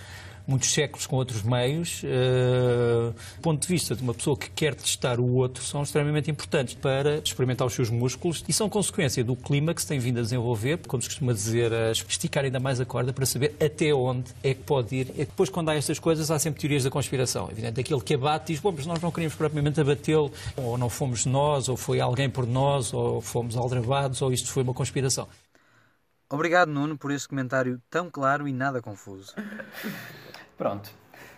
muitos 0.50 0.72
séculos 0.72 1.06
com 1.06 1.16
outros 1.16 1.42
meios. 1.42 2.02
eh, 2.04 3.12
do 3.36 3.40
ponto 3.40 3.62
de 3.62 3.68
vista 3.68 3.94
de 3.94 4.02
uma 4.02 4.12
pessoa 4.12 4.36
que 4.36 4.50
quer 4.50 4.74
testar 4.74 5.20
o 5.20 5.26
outro, 5.34 5.62
são 5.62 5.82
extremamente 5.82 6.30
importantes 6.30 6.74
para 6.74 7.18
experimentar 7.18 7.66
os 7.66 7.72
seus 7.72 7.88
músculos 7.88 8.44
e 8.48 8.52
são 8.52 8.68
consequência 8.68 9.22
do 9.22 9.36
clima 9.36 9.72
que 9.72 9.80
se 9.80 9.86
tem 9.86 9.98
vindo 9.98 10.18
a 10.18 10.22
desenvolver, 10.22 10.78
como 10.88 11.00
se 11.00 11.08
costuma 11.08 11.32
dizer, 11.32 11.72
a 11.72 11.92
esticar 11.92 12.44
ainda 12.44 12.58
mais 12.58 12.80
a 12.80 12.84
corda 12.84 13.12
para 13.12 13.24
saber 13.24 13.54
até 13.60 13.94
onde 13.94 14.30
é 14.42 14.52
que 14.52 14.62
pode 14.62 14.94
ir. 14.96 15.10
E 15.10 15.24
depois, 15.24 15.48
quando 15.48 15.68
há 15.68 15.74
estas 15.74 15.98
coisas, 15.98 16.30
há 16.30 16.38
sempre 16.38 16.60
teorias 16.60 16.84
da 16.84 16.90
conspiração. 16.90 17.48
Evidente, 17.50 17.80
aquele 17.80 18.00
que 18.00 18.14
abate 18.14 18.52
diz, 18.52 18.60
bom, 18.60 18.72
mas 18.76 18.86
nós 18.86 19.00
não 19.00 19.10
queríamos 19.10 19.36
propriamente 19.36 19.80
abatê-lo, 19.80 20.32
ou 20.56 20.76
não 20.76 20.90
fomos 20.90 21.24
nós, 21.24 21.68
ou 21.68 21.76
foi 21.76 22.00
alguém 22.00 22.28
por 22.28 22.46
nós, 22.46 22.92
ou 22.92 23.20
fomos 23.20 23.56
aldrabados, 23.56 24.20
ou 24.20 24.32
isto 24.32 24.50
foi 24.50 24.62
uma 24.64 24.74
conspiração. 24.74 25.28
Obrigado, 26.32 26.68
Nuno, 26.68 26.96
por 26.96 27.10
esse 27.10 27.26
comentário 27.26 27.82
tão 27.90 28.08
claro 28.08 28.46
e 28.46 28.52
nada 28.52 28.80
confuso. 28.80 29.34
Pronto. 30.60 30.90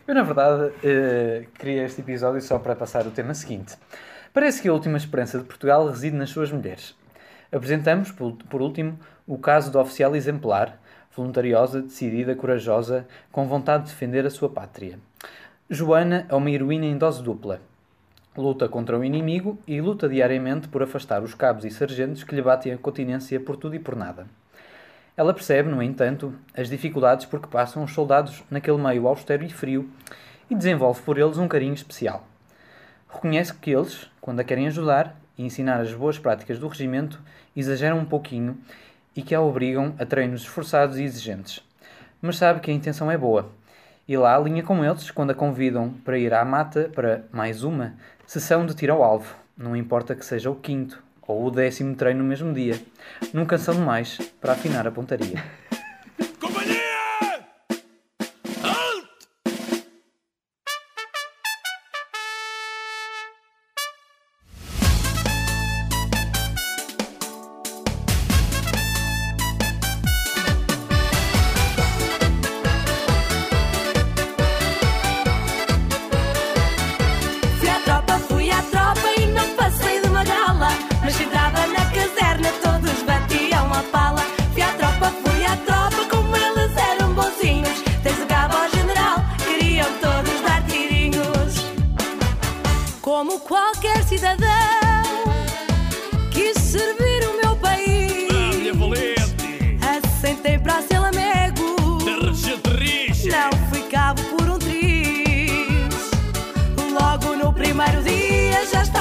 Eu, 0.05 0.17
na 0.17 0.25
verdade, 0.25 0.73
eh, 0.83 1.47
queria 1.55 1.85
este 1.85 2.01
episódio 2.01 2.43
só 2.43 2.59
para 2.59 2.75
passar 2.75 3.07
o 3.07 3.13
tema 3.13 3.35
seguinte. 3.35 3.77
Parece 4.35 4.61
que 4.61 4.67
a 4.67 4.73
última 4.73 4.97
esperança 4.97 5.39
de 5.39 5.45
Portugal 5.45 5.87
reside 5.87 6.17
nas 6.17 6.31
suas 6.31 6.51
mulheres. 6.51 6.97
Apresentamos, 7.53 8.11
por, 8.11 8.33
por 8.33 8.61
último, 8.61 8.99
o 9.25 9.39
caso 9.39 9.71
da 9.71 9.81
oficial 9.81 10.17
exemplar, 10.17 10.77
voluntariosa, 11.17 11.81
decidida, 11.81 12.35
corajosa, 12.35 13.07
com 13.31 13.47
vontade 13.47 13.85
de 13.85 13.91
defender 13.91 14.27
a 14.27 14.31
sua 14.31 14.49
pátria. 14.49 14.99
Joana 15.71 16.27
é 16.29 16.35
uma 16.35 16.51
heroína 16.51 16.87
em 16.87 16.99
dose 16.99 17.23
dupla. 17.23 17.61
Luta 18.37 18.69
contra 18.69 18.99
o 18.99 19.05
inimigo 19.05 19.57
e 19.69 19.81
luta 19.81 20.09
diariamente 20.09 20.67
por 20.67 20.83
afastar 20.83 21.23
os 21.23 21.33
cabos 21.33 21.65
e 21.65 21.71
sargentos 21.71 22.25
que 22.25 22.35
lhe 22.35 22.43
batem 22.43 22.73
a 22.73 22.77
continência 22.77 23.39
por 23.39 23.57
tudo 23.57 23.77
e 23.77 23.79
por 23.79 23.95
nada. 23.95 24.27
Ela 25.15 25.35
percebe, 25.35 25.69
no 25.69 25.83
entanto, 25.83 26.35
as 26.57 26.71
dificuldades 26.71 27.27
por 27.27 27.41
que 27.41 27.49
passam 27.49 27.85
os 27.85 27.93
soldados 27.93 28.43
naquele 28.51 28.79
meio 28.79 29.07
austero 29.07 29.45
e 29.45 29.51
frio 29.51 29.91
e 30.49 30.55
desenvolve 30.55 31.03
por 31.03 31.19
eles 31.19 31.37
um 31.37 31.47
carinho 31.47 31.75
especial. 31.75 32.27
Reconhece 33.11 33.53
que 33.53 33.71
eles, 33.71 34.11
quando 34.23 34.41
a 34.41 34.45
querem 34.45 34.67
ajudar 34.69 35.15
e 35.37 35.45
ensinar 35.45 35.81
as 35.81 35.93
boas 35.93 36.19
práticas 36.19 36.59
do 36.59 36.67
regimento, 36.67 37.21
exageram 37.55 37.99
um 37.99 38.07
pouquinho 38.07 38.57
e 39.15 39.21
que 39.21 39.35
a 39.35 39.41
obrigam 39.43 39.95
a 39.99 40.07
treinos 40.07 40.43
esforçados 40.43 40.97
e 40.97 41.03
exigentes. 41.03 41.63
Mas 42.21 42.37
sabe 42.37 42.61
que 42.61 42.71
a 42.71 42.75
intenção 42.75 43.11
é 43.11 43.19
boa. 43.19 43.51
E 44.09 44.17
lá 44.17 44.35
alinha 44.35 44.63
com 44.63 44.83
eles 44.83 45.11
quando 45.11 45.33
a 45.33 45.35
convidam 45.35 45.91
para 46.05 46.19
ir 46.19 46.33
à 46.33 46.43
mata 46.43 46.91
para 46.95 47.25
mais 47.31 47.63
uma 47.63 47.95
sessão 48.27 48.65
de 48.65 48.75
tiro 48.75 48.95
ao 48.95 49.03
alvo, 49.03 49.37
não 49.57 49.77
importa 49.77 50.15
que 50.15 50.25
seja 50.25 50.51
o 50.51 50.57
quinto 50.57 51.03
ou 51.27 51.47
o 51.47 51.51
décimo 51.51 51.95
treino 51.95 52.23
no 52.23 52.29
mesmo 52.29 52.53
dia. 52.53 52.79
Nunca 53.33 53.59
são 53.59 53.75
demais 53.75 54.19
para 54.41 54.53
afinar 54.53 54.87
a 54.87 54.91
pontaria. 54.91 55.43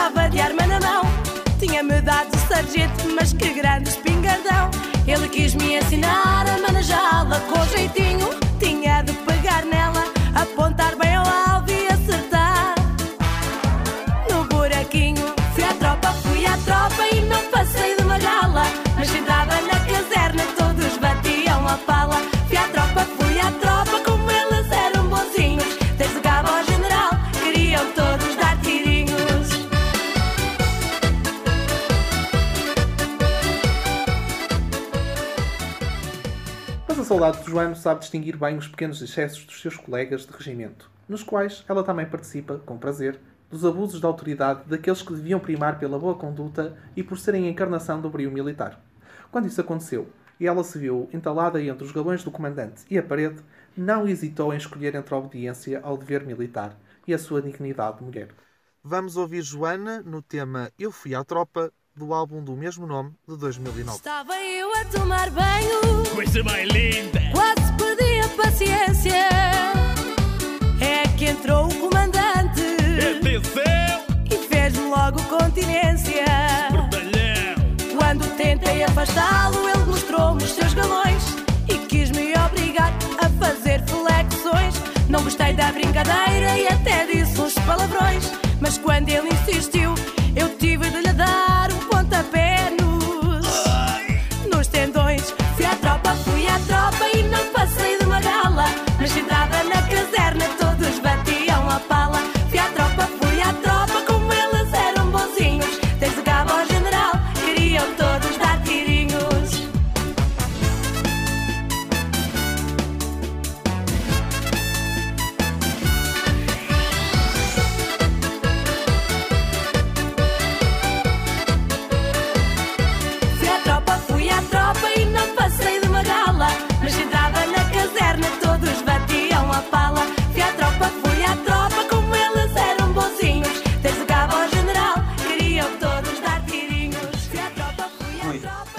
estava 0.01 0.27
de 0.29 0.39
arma 0.39 0.65
na 0.65 0.79
mão. 0.79 1.03
Tinha-me 1.59 2.01
dado 2.01 2.35
sargento, 2.47 3.07
mas 3.15 3.33
que 3.33 3.53
grande 3.53 3.89
espingardão. 3.89 4.71
Ele 5.07 5.29
quis 5.29 5.53
me 5.53 5.77
ensinar 5.77 6.43
a 6.49 6.57
manejá-la 6.57 7.39
com 7.41 7.63
jeitinho. 7.67 8.30
Soldado 37.11 37.43
Joano 37.43 37.75
sabe 37.75 37.99
distinguir 37.99 38.37
bem 38.37 38.57
os 38.57 38.69
pequenos 38.69 39.01
excessos 39.01 39.43
dos 39.43 39.59
seus 39.59 39.75
colegas 39.75 40.25
de 40.25 40.31
regimento, 40.31 40.89
nos 41.09 41.21
quais 41.21 41.61
ela 41.67 41.83
também 41.83 42.05
participa, 42.05 42.59
com 42.59 42.77
prazer, 42.77 43.19
dos 43.49 43.65
abusos 43.65 43.99
de 43.99 44.05
autoridade 44.05 44.61
daqueles 44.65 45.01
que 45.01 45.11
deviam 45.11 45.37
primar 45.37 45.77
pela 45.77 45.99
boa 45.99 46.15
conduta 46.15 46.73
e 46.95 47.03
por 47.03 47.19
serem 47.19 47.47
a 47.47 47.49
encarnação 47.49 47.99
do 47.99 48.09
brio 48.09 48.31
militar. 48.31 48.81
Quando 49.29 49.45
isso 49.45 49.59
aconteceu 49.59 50.07
e 50.39 50.47
ela 50.47 50.63
se 50.63 50.79
viu 50.79 51.09
entalada 51.11 51.61
entre 51.61 51.83
os 51.83 51.91
galões 51.91 52.23
do 52.23 52.31
comandante 52.31 52.83
e 52.89 52.97
a 52.97 53.03
parede, 53.03 53.41
não 53.75 54.07
hesitou 54.07 54.53
em 54.53 54.57
escolher 54.57 54.95
entre 54.95 55.13
a 55.13 55.17
obediência 55.17 55.81
ao 55.83 55.97
dever 55.97 56.25
militar 56.25 56.79
e 57.05 57.13
a 57.13 57.19
sua 57.19 57.41
dignidade 57.41 57.97
de 57.97 58.05
mulher. 58.05 58.29
Vamos 58.81 59.17
ouvir 59.17 59.41
Joana 59.41 60.01
no 60.01 60.21
tema 60.21 60.71
Eu 60.79 60.93
Fui 60.93 61.13
à 61.13 61.25
Tropa, 61.25 61.73
do 62.01 62.13
álbum 62.15 62.43
do 62.43 62.53
mesmo 62.53 62.87
nome, 62.87 63.11
de 63.27 63.37
2009. 63.37 63.97
Estava 63.97 64.33
eu 64.41 64.73
a 64.73 64.85
tomar 64.85 65.29
banho, 65.29 66.03
Coisa 66.15 66.43
mais 66.43 66.67
linda! 66.67 67.21
quase 67.31 67.73
perdi 67.77 68.19
a 68.21 68.29
paciência. 68.29 69.29
É 70.79 71.07
que 71.15 71.25
entrou 71.25 71.67
o 71.67 71.75
comandante 71.75 72.61
Atenção! 73.19 74.01
e 74.31 74.35
fez-me 74.47 74.89
logo 74.89 75.21
continência. 75.25 76.25
Quando 77.95 78.35
tentei 78.35 78.83
afastá-lo, 78.83 79.69
ele 79.69 79.85
mostrou-me 79.85 80.43
os 80.43 80.51
seus 80.51 80.73
galões 80.73 80.90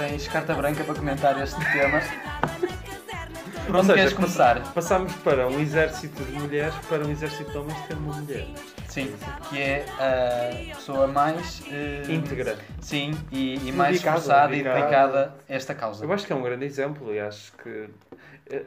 tens 0.09 0.27
carta 0.27 0.53
branca 0.55 0.83
para 0.83 0.95
comentar 0.97 1.41
este 1.41 1.59
tema. 1.73 2.01
Por 3.67 3.77
onde 3.77 3.87
seja, 3.87 3.95
queres 3.95 4.13
começar? 4.15 4.73
Passámos 4.73 5.13
para 5.17 5.47
um 5.47 5.61
exército 5.61 6.25
de 6.25 6.33
mulheres 6.33 6.75
para 6.89 7.07
um 7.07 7.11
exército 7.11 7.51
de 7.53 7.57
homens 7.59 7.79
tendo 7.87 8.01
uma 8.01 8.15
mulher. 8.17 8.49
Sim, 8.89 9.15
que 9.49 9.61
é 9.61 9.87
a 10.73 10.75
pessoa 10.75 11.07
mais 11.07 11.63
eh, 11.71 12.03
Íntegra. 12.09 12.59
Sim, 12.81 13.13
e, 13.31 13.55
e 13.69 13.73
mais 13.73 13.93
Dedicada, 13.93 14.19
esforçada 14.19 14.57
e 14.57 14.63
dedicada. 14.65 15.35
a 15.49 15.55
esta 15.55 15.73
causa. 15.75 16.05
Eu 16.05 16.13
acho 16.13 16.27
que 16.27 16.33
é 16.33 16.37
um 16.37 16.43
grande 16.43 16.65
exemplo 16.65 17.15
e 17.15 17.21
acho 17.21 17.53
que. 17.53 17.89
eh, 18.51 18.63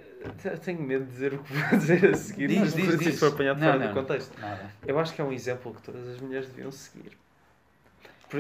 eu 0.46 0.58
Tenho 0.58 0.82
medo 0.82 1.04
de 1.06 1.12
dizer 1.12 1.34
o 1.34 1.40
que 1.40 1.54
vou 1.54 1.78
dizer 1.78 2.06
a 2.12 2.16
seguir, 2.18 2.48
Diz, 2.48 2.60
mas 2.60 2.74
diz, 2.74 2.92
se 2.92 2.98
diz. 2.98 3.08
isso 3.10 3.20
for 3.20 3.34
apanhado 3.34 3.60
Não, 3.60 3.68
fora 3.68 3.80
não, 3.80 3.88
do 3.90 3.94
contexto. 3.94 4.32
nada. 4.40 4.72
Eu 4.88 4.98
acho 4.98 5.14
que 5.14 5.22
é 5.22 5.24
um 5.24 5.34
exemplo 5.34 5.74
que 5.76 5.82
todas 5.82 6.08
as 6.08 6.20
mulheres 6.22 6.48
deviam 6.48 6.72
seguir. 6.72 7.12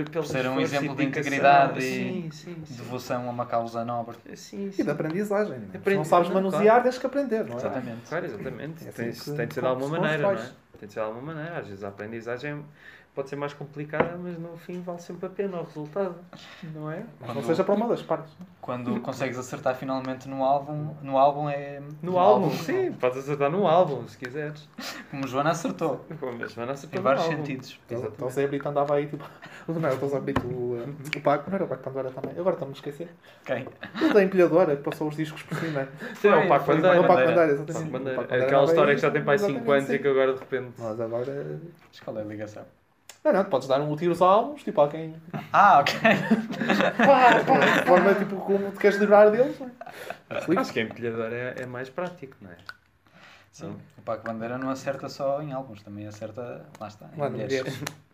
Por, 0.03 0.10
pelo 0.12 0.25
Ser 0.25 0.47
um 0.47 0.60
exemplo 0.60 0.89
de 0.89 0.95
dedicação. 0.95 1.21
integridade 1.31 1.81
sim, 1.81 2.27
e 2.27 2.36
sim, 2.36 2.55
sim. 2.65 2.75
devoção 2.75 3.27
a 3.27 3.31
uma 3.31 3.45
causa 3.45 3.86
nobre. 3.86 4.17
Sim, 4.36 4.71
E 4.77 4.84
de 4.84 4.89
aprendizagem. 4.89 5.58
não 5.60 5.67
é? 5.67 5.71
Se 5.71 5.77
Aprendi- 5.77 5.97
não 5.97 6.05
sabes 6.05 6.29
manusear, 6.29 6.63
claro. 6.65 6.84
tens 6.84 6.97
que 6.97 7.05
aprender, 7.05 7.45
não 7.45 7.53
é? 7.53 7.58
Exatamente. 7.58 8.01
Claro, 8.10 8.25
exatamente. 8.25 8.86
É 8.86 8.89
assim 8.89 9.03
tem, 9.03 9.12
que- 9.12 9.31
tem 9.38 9.47
de 9.47 9.53
ser 9.53 9.62
de 9.62 9.67
alguma 9.67 9.95
se 9.95 10.01
maneira, 10.01 10.23
não 10.23 10.31
é? 10.31 10.36
Tem 10.79 10.88
de 10.88 10.93
ser 10.93 10.99
de 10.99 11.05
alguma 11.05 11.34
maneira. 11.34 11.58
Às 11.60 11.67
vezes 11.67 11.84
a 11.84 11.88
aprendizagem 11.88 12.63
pode 13.13 13.29
ser 13.29 13.38
mais 13.38 13.53
complicada, 13.53 14.17
mas 14.21 14.38
no 14.38 14.58
fim 14.58 14.81
vale 14.81 14.99
sempre 14.99 15.25
a 15.25 15.29
pena 15.29 15.62
o 15.62 15.63
resultado. 15.63 16.15
Não 16.73 16.91
é? 16.91 17.03
Mas 17.21 17.34
não 17.34 17.41
seja 17.43 17.63
para 17.63 17.73
uma 17.73 17.88
das 17.88 18.01
partes. 18.01 18.29
Quando 18.60 18.99
consegues 18.99 19.38
acertar 19.38 19.73
finalmente 19.75 20.27
no 20.27 20.43
álbum, 20.43 20.93
no 21.01 21.17
álbum 21.17 21.47
é. 21.49 21.81
No 22.03 22.19
álbum, 22.19 22.49
sim, 22.51 22.91
podes 22.91 23.19
acertar 23.19 23.49
no 23.49 23.65
álbum 23.65 24.05
se 24.05 24.17
quiseres. 24.17 24.67
Como 25.10 25.25
Joana 25.27 25.51
acertou. 25.51 26.05
Como 26.19 26.43
a 26.43 26.47
Joana 26.47 26.73
acertou 26.73 26.97
Em 26.97 27.01
no 27.01 27.03
vários 27.03 27.23
álbum. 27.23 27.38
sentidos. 27.38 27.79
Então, 27.86 27.97
Exatamente. 27.99 28.23
o 28.25 28.29
Zé 28.31 28.47
Brito 28.47 28.67
andava 28.67 28.95
aí 28.95 29.08
tipo. 29.08 29.23
Não, 29.67 29.89
o 29.89 30.10
Zé 30.10 30.19
Brito, 30.19 30.45
o, 30.45 30.78
o 31.15 31.21
Paco, 31.21 31.49
não 31.49 31.56
era 31.56 31.65
o 31.65 31.67
Paco 31.67 31.84
Pandora 31.84 32.12
também. 32.12 32.38
Agora 32.38 32.56
estamos 32.56 32.75
a 32.75 32.78
esquecer. 32.78 33.10
Quem? 33.43 33.67
O 34.10 34.13
da 34.13 34.23
empilhadora 34.23 34.75
que 34.75 34.84
passou 34.84 35.08
os 35.08 35.15
discos 35.15 35.41
por 35.41 35.58
cima. 35.58 35.88
Sim, 36.15 36.28
é 36.28 36.36
o 36.36 36.47
Paco 36.47 36.67
Bandeira. 36.67 37.01
o 37.01 37.08
Paco 37.08 37.23
Paco 37.23 37.39
exatamente. 37.39 38.10
Aquela 38.43 38.65
história 38.65 38.95
que 38.95 39.01
já 39.01 39.12
tem 39.12 39.23
para 39.23 39.34
aí 39.34 39.39
5 39.39 39.51
exatamente, 39.51 39.78
anos 39.78 39.89
e 39.89 39.99
que 39.99 40.08
agora 40.08 40.34
de 40.34 40.39
repente. 40.39 40.73
Mas 40.78 40.99
agora. 40.99 41.60
Mas 41.88 41.99
qual 41.99 42.17
é 42.17 42.21
a 42.21 42.25
ligação? 42.25 42.63
Não, 43.23 43.34
não, 43.34 43.43
podes 43.45 43.67
dar 43.67 43.82
um 43.82 43.95
tiro 43.95 44.12
aos 44.12 44.21
álbuns, 44.21 44.63
tipo 44.63 44.80
alguém. 44.80 45.15
Ah, 45.51 45.80
ok. 45.80 45.95
Pá, 46.97 47.43
pá, 47.43 47.80
de 47.80 47.88
forma 47.88 48.13
tipo 48.13 48.36
como 48.36 48.71
te 48.71 48.78
queres 48.78 48.99
livrar 48.99 49.32
deles. 49.32 49.58
não 49.60 49.67
é? 49.67 50.60
Acho 50.60 50.73
que 50.73 50.80
a 50.80 50.84
empilhadora 50.84 51.36
é, 51.36 51.63
é 51.63 51.65
mais 51.65 51.89
prático, 51.89 52.36
não 52.41 52.51
é? 52.51 52.58
Sim. 53.51 53.75
O 53.97 54.01
Paco 54.01 54.25
Bandeira 54.25 54.58
não 54.58 54.69
acerta 54.69 55.08
só 55.08 55.41
em 55.41 55.54
álbuns, 55.54 55.82
também 55.82 56.06
acerta. 56.06 56.65
Lá 56.80 56.88
está. 56.88 57.10
Em 57.15 57.19
Lá 57.19 57.30
mulheres. 57.30 57.84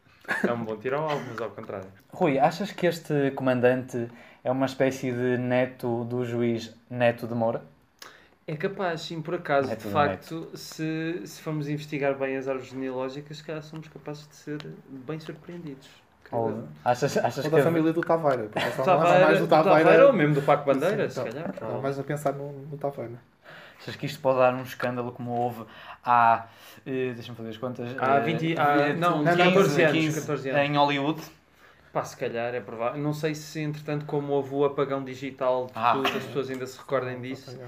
É 0.45 0.51
um 0.51 0.63
bom 0.63 0.77
tiro 0.77 0.97
ao 0.97 1.09
álbum, 1.09 1.25
mas 1.29 1.41
ao 1.41 1.51
contrário. 1.51 1.91
Rui, 2.13 2.37
achas 2.39 2.71
que 2.71 2.85
este 2.87 3.31
comandante 3.31 4.07
é 4.43 4.51
uma 4.51 4.65
espécie 4.65 5.11
de 5.11 5.37
neto 5.37 6.03
do 6.05 6.23
juiz 6.25 6.75
Neto 6.89 7.27
de 7.27 7.33
Moura? 7.35 7.63
É 8.47 8.55
capaz, 8.57 9.01
sim, 9.01 9.21
por 9.21 9.35
acaso, 9.35 9.71
É 9.71 9.75
de 9.75 9.83
facto, 9.83 10.49
se, 10.57 11.21
se 11.25 11.41
formos 11.41 11.69
investigar 11.69 12.17
bem 12.17 12.35
as 12.37 12.47
árvores 12.47 12.69
genealógicas, 12.69 13.37
se 13.37 13.43
calhar 13.43 13.61
somos 13.63 13.87
capazes 13.87 14.27
de 14.27 14.35
ser 14.35 14.57
bem 14.87 15.19
surpreendidos. 15.19 15.89
Ou 16.31 16.63
achas, 16.83 17.17
achas 17.17 17.43
Ou 17.45 17.51
que 17.51 17.57
da 17.57 17.63
família 17.63 17.93
do 17.93 18.01
Taveira. 18.01 18.49
essa 18.55 18.83
não 18.85 19.11
é 19.11 19.19
Taveira, 19.19 19.25
mais 19.25 19.39
do 19.39 19.47
Taveira 19.47 20.07
ou 20.07 20.13
mesmo 20.13 20.35
do 20.35 20.41
Paco 20.41 20.65
Bandeira, 20.65 21.09
Sim, 21.09 21.09
se 21.09 21.19
então, 21.19 21.23
calhar. 21.23 21.49
estava 21.49 21.81
mais 21.81 21.99
a 21.99 22.03
pensar 22.03 22.33
no, 22.33 22.51
no 22.53 22.77
Taveira. 22.77 23.19
Achas 23.81 23.95
que 23.95 24.05
isto 24.05 24.19
pode 24.19 24.37
dar 24.39 24.53
um 24.53 24.61
escândalo 24.61 25.11
como 25.11 25.31
houve 25.31 25.63
há. 26.05 26.45
eh, 26.85 27.11
Deixa-me 27.15 27.35
fazer 27.35 27.49
as 27.49 27.57
contas. 27.57 27.95
Há 27.99 28.17
eh, 28.17 28.19
20 28.21 28.59
há- 28.59 28.77
eh, 28.89 28.93
não, 28.93 29.23
15, 29.23 29.37
14 29.37 29.81
anos, 29.83 29.97
15 29.97 30.21
14 30.21 30.49
anos. 30.49 30.61
Em 30.61 30.77
Hollywood. 30.77 31.21
Pá, 31.91 32.03
se 32.05 32.15
calhar 32.15 32.53
é 32.55 32.61
provável. 32.61 33.01
Não 33.01 33.11
sei 33.13 33.35
se, 33.35 33.59
entretanto, 33.59 34.05
como 34.05 34.31
houve 34.33 34.53
o 34.55 34.63
apagão 34.63 35.03
digital, 35.03 35.65
de 35.65 35.71
Ah, 35.75 35.91
tudo, 35.93 36.07
as 36.07 36.23
pessoas 36.23 36.49
ainda 36.49 36.65
se 36.65 36.77
recordem 36.79 37.19
disso. 37.19 37.59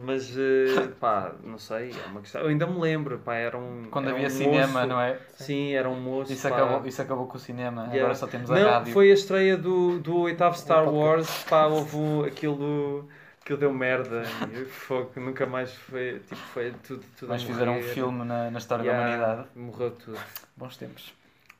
Mas, 0.00 0.34
eh, 0.36 0.88
pá, 1.00 1.32
não 1.44 1.58
sei, 1.58 1.90
é 1.92 2.06
uma 2.08 2.20
questão. 2.20 2.40
Eu 2.42 2.48
ainda 2.48 2.66
me 2.66 2.78
lembro, 2.80 3.18
pá, 3.18 3.34
era 3.34 3.56
um. 3.58 3.84
Quando 3.90 4.06
era 4.08 4.16
havia 4.16 4.26
um 4.26 4.30
cinema, 4.30 4.66
moço- 4.72 4.86
não 4.86 5.00
é? 5.00 5.18
Sim, 5.36 5.72
era 5.74 5.88
um 5.88 6.00
moço. 6.00 6.32
Isso 6.32 6.48
pá. 6.48 6.54
acabou, 6.56 6.86
isso 6.86 7.02
acabou 7.02 7.26
com 7.26 7.36
o 7.36 7.40
cinema. 7.40 7.82
Yeah. 7.82 7.98
Agora 8.00 8.14
só 8.14 8.26
temos 8.26 8.50
a 8.50 8.54
não, 8.58 8.70
rádio. 8.70 8.92
foi 8.92 9.10
a 9.10 9.14
estreia 9.14 9.56
do, 9.56 9.98
do 10.00 10.18
oitavo 10.20 10.56
Star 10.56 10.88
Wars, 10.92 11.44
pá, 11.48 11.66
houve 11.66 12.28
aquilo, 12.28 13.08
aquilo 13.48 13.58
deu 13.58 13.72
merda 13.72 14.24
e 14.52 14.66
fogo, 14.66 15.10
nunca 15.16 15.46
mais 15.46 15.72
foi, 15.72 16.20
tipo, 16.20 16.36
foi 16.36 16.70
tudo, 16.86 17.02
tudo 17.16 17.30
Mas 17.30 17.42
fizeram 17.42 17.78
um 17.78 17.82
filme 17.82 18.22
na, 18.22 18.50
na 18.50 18.58
história 18.58 18.82
Yeah, 18.82 19.16
da 19.16 19.24
humanidade. 19.24 19.48
Morreu 19.58 19.90
tudo. 19.92 20.18
Bons 20.54 20.76
tempos. 20.76 21.14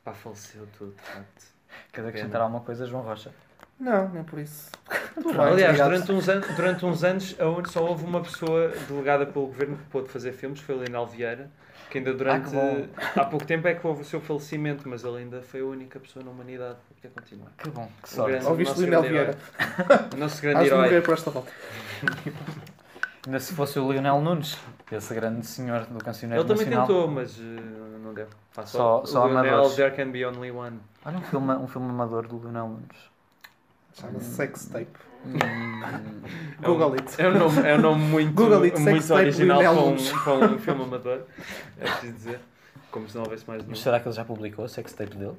Pá, 0.04 0.12
faleceu 0.12 0.68
tudo, 0.76 0.94
de 0.94 1.00
facto. 1.00 1.46
Queres 1.90 2.10
acrescentar 2.10 2.42
alguma 2.42 2.60
coisa, 2.60 2.86
João 2.86 3.02
Rocha? 3.02 3.32
Não, 3.78 4.08
nem 4.08 4.24
por 4.24 4.38
isso. 4.40 4.70
Bem, 5.22 5.36
Aliás, 5.38 5.76
durante 5.78 6.10
uns, 6.12 6.28
anos, 6.28 6.56
durante 6.56 6.84
uns 6.84 7.04
anos 7.04 7.36
a 7.38 7.68
só 7.68 7.84
houve 7.84 8.04
uma 8.04 8.20
pessoa 8.20 8.72
delegada 8.88 9.24
pelo 9.26 9.46
governo 9.46 9.76
que 9.76 9.84
pôde 9.84 10.08
fazer 10.08 10.32
filmes, 10.32 10.60
foi 10.60 10.74
o 10.76 10.82
Lionel 10.82 11.06
Vieira, 11.06 11.50
que 11.90 11.98
ainda 11.98 12.12
durante. 12.12 12.50
que 12.50 12.56
bom. 12.56 12.86
há 13.16 13.24
pouco 13.24 13.46
tempo 13.46 13.68
é 13.68 13.74
que 13.74 13.86
houve 13.86 14.02
o 14.02 14.04
seu 14.04 14.20
falecimento, 14.20 14.88
mas 14.88 15.04
ele 15.04 15.18
ainda 15.18 15.42
foi 15.42 15.60
a 15.60 15.64
única 15.64 16.00
pessoa 16.00 16.24
na 16.24 16.30
humanidade 16.32 16.76
a 16.90 16.94
poder 16.94 17.14
continuar. 17.14 17.50
Que 17.56 17.70
bom, 17.70 17.88
que 18.02 18.10
sorte. 18.10 18.30
grande- 18.32 18.46
Ouviste 18.46 18.80
Lionel 18.80 19.02
Vieira? 19.02 19.38
O 20.12 20.16
nosso 20.16 20.42
grande 20.42 20.60
Has 20.60 20.66
herói. 20.66 21.14
esta 21.14 21.30
volta. 21.30 21.52
Ainda 23.26 23.40
se 23.40 23.52
fosse 23.52 23.78
o 23.78 23.92
Lionel 23.92 24.20
Nunes, 24.22 24.56
esse 24.90 25.12
grande 25.14 25.46
senhor 25.46 25.84
do 25.86 26.02
cancioneiro 26.02 26.42
Ele 26.42 26.48
também 26.48 26.64
nacional. 26.66 26.86
tentou, 26.86 27.08
mas 27.08 27.38
eh, 27.38 27.98
não 28.02 28.14
deu. 28.14 28.26
Só- 28.64 29.04
só 29.04 29.24
o 29.24 29.28
Lionel, 29.28 29.52
amadores. 29.54 29.76
There 29.76 29.90
can 29.94 30.10
be 30.10 30.24
only 30.24 30.50
one. 30.50 30.80
Olha 31.04 31.18
um 31.18 31.22
filme, 31.22 31.52
um 31.54 31.66
filme 31.68 31.90
amador 31.90 32.26
do 32.26 32.38
Lionel 32.38 32.68
Nunes. 32.68 32.96
Chama-se 34.00 34.30
Sex 34.34 34.66
Tape. 34.66 34.86
Hum, 35.26 35.38
Google 36.62 36.92
it. 36.94 37.20
É 37.20 37.28
um 37.28 37.38
nome, 37.38 37.68
é 37.68 37.74
um 37.74 37.80
nome 37.80 38.04
muito, 38.04 38.32
Google 38.34 38.62
it, 38.62 38.78
muito 38.78 39.02
sex 39.02 39.08
tape 39.08 39.20
original 39.22 39.60
para 39.60 39.72
um, 39.82 39.96
para 39.96 40.52
um 40.54 40.58
filme 40.60 40.82
amador. 40.84 41.22
É 41.78 41.84
preciso 41.84 42.12
dizer. 42.12 42.40
Como 42.90 43.08
se 43.08 43.16
não 43.16 43.24
houvesse 43.24 43.44
mais 43.46 43.60
nenhum. 43.60 43.70
Mas 43.70 43.80
será 43.80 44.00
que 44.00 44.08
ele 44.08 44.14
já 44.14 44.24
publicou 44.24 44.64
a 44.64 44.68
sextape 44.68 45.16
dele? 45.16 45.36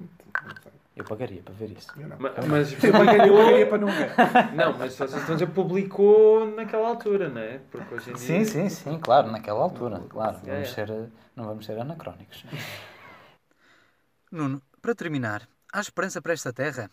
Eu 0.95 1.03
pagaria 1.05 1.41
para 1.41 1.53
ver 1.53 1.71
isso. 1.71 1.87
Eu 1.97 2.07
não. 2.09 2.19
Ma- 2.19 2.31
Mas, 2.47 2.71
Eu 2.83 2.91
pagaria- 2.91 3.27
eu 3.27 3.37
pagaria 3.37 3.65
para 3.67 3.77
não 3.77 3.87
ver. 3.87 4.11
Não, 4.53 4.77
mas 4.77 4.93
vocês 4.93 5.13
estão 5.13 5.29
a 5.31 5.37
dizer 5.37 5.47
publicou 5.47 6.45
naquela 6.55 6.89
altura, 6.89 7.29
não 7.29 7.41
é? 7.41 7.59
Porque 7.71 7.95
hoje 7.95 8.11
em 8.11 8.13
dia. 8.13 8.21
Sim, 8.21 8.43
sim, 8.45 8.69
sim, 8.69 8.99
claro, 8.99 9.31
naquela 9.31 9.61
altura, 9.61 10.01
claro. 10.09 10.37
É, 10.45 10.51
Vamos 10.55 10.69
é. 10.69 10.73
ser, 10.73 11.09
não 11.35 11.45
vamos 11.45 11.65
ser 11.65 11.79
anacrónicos. 11.79 12.43
Nuno, 14.31 14.61
para 14.81 14.93
terminar, 14.93 15.47
há 15.71 15.79
esperança 15.79 16.21
para 16.21 16.33
esta 16.33 16.53
terra? 16.53 16.91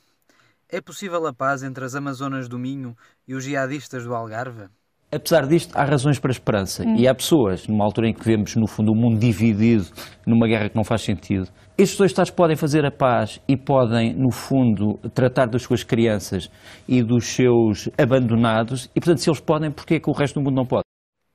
É 0.69 0.81
possível 0.81 1.25
a 1.29 1.33
paz 1.33 1.63
entre 1.63 1.85
as 1.85 1.95
Amazonas 1.95 2.49
do 2.49 2.59
Minho 2.59 2.97
e 3.27 3.35
os 3.35 3.45
jihadistas 3.45 4.05
do 4.05 4.13
Algarve? 4.13 4.67
Apesar 5.13 5.47
disto, 5.47 5.77
há 5.77 5.85
razões 5.85 6.19
para 6.19 6.31
a 6.31 6.33
esperança. 6.33 6.85
E 6.85 7.07
há 7.07 7.15
pessoas, 7.15 7.69
numa 7.69 7.85
altura 7.85 8.09
em 8.09 8.13
que 8.13 8.25
vemos, 8.25 8.57
no 8.57 8.67
fundo, 8.67 8.91
o 8.91 8.95
mundo 8.97 9.21
dividido 9.21 9.87
numa 10.27 10.49
guerra 10.49 10.69
que 10.69 10.75
não 10.75 10.83
faz 10.83 11.03
sentido. 11.03 11.49
Estes 11.79 11.97
dois 11.97 12.11
Estados 12.11 12.33
podem 12.33 12.57
fazer 12.57 12.85
a 12.85 12.91
paz 12.91 13.41
e 13.47 13.57
podem, 13.57 14.13
no 14.13 14.33
fundo, 14.33 14.99
tratar 15.15 15.47
das 15.47 15.63
suas 15.63 15.85
crianças 15.85 16.51
e 16.89 17.01
dos 17.01 17.27
seus 17.27 17.89
abandonados. 17.97 18.87
E, 18.87 19.01
portanto, 19.01 19.19
se 19.19 19.31
eles 19.31 19.41
podem, 19.41 19.71
porquê 19.71 19.95
é 19.95 20.01
que 20.01 20.11
o 20.11 20.13
resto 20.13 20.41
do 20.41 20.43
mundo 20.43 20.57
não 20.57 20.67
pode? 20.67 20.83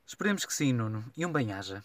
Esperemos 0.06 0.46
que 0.46 0.54
sim, 0.54 0.74
Nuno, 0.74 1.06
e 1.18 1.26
um 1.26 1.32
bem-aja. 1.32 1.82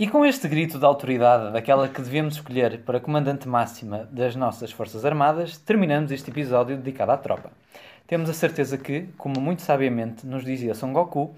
E 0.00 0.08
com 0.08 0.24
este 0.24 0.48
grito 0.48 0.78
de 0.78 0.84
autoridade, 0.86 1.52
daquela 1.52 1.86
que 1.86 2.00
devemos 2.00 2.36
escolher 2.36 2.80
para 2.86 2.98
comandante 2.98 3.46
máxima 3.46 4.08
das 4.10 4.34
nossas 4.34 4.72
Forças 4.72 5.04
Armadas, 5.04 5.58
terminamos 5.58 6.10
este 6.10 6.30
episódio 6.30 6.74
dedicado 6.78 7.12
à 7.12 7.18
tropa. 7.18 7.50
Temos 8.06 8.30
a 8.30 8.32
certeza 8.32 8.78
que, 8.78 9.10
como 9.18 9.38
muito 9.42 9.60
sabiamente 9.60 10.26
nos 10.26 10.42
dizia 10.42 10.74
Son 10.74 10.94
Goku, 10.94 11.34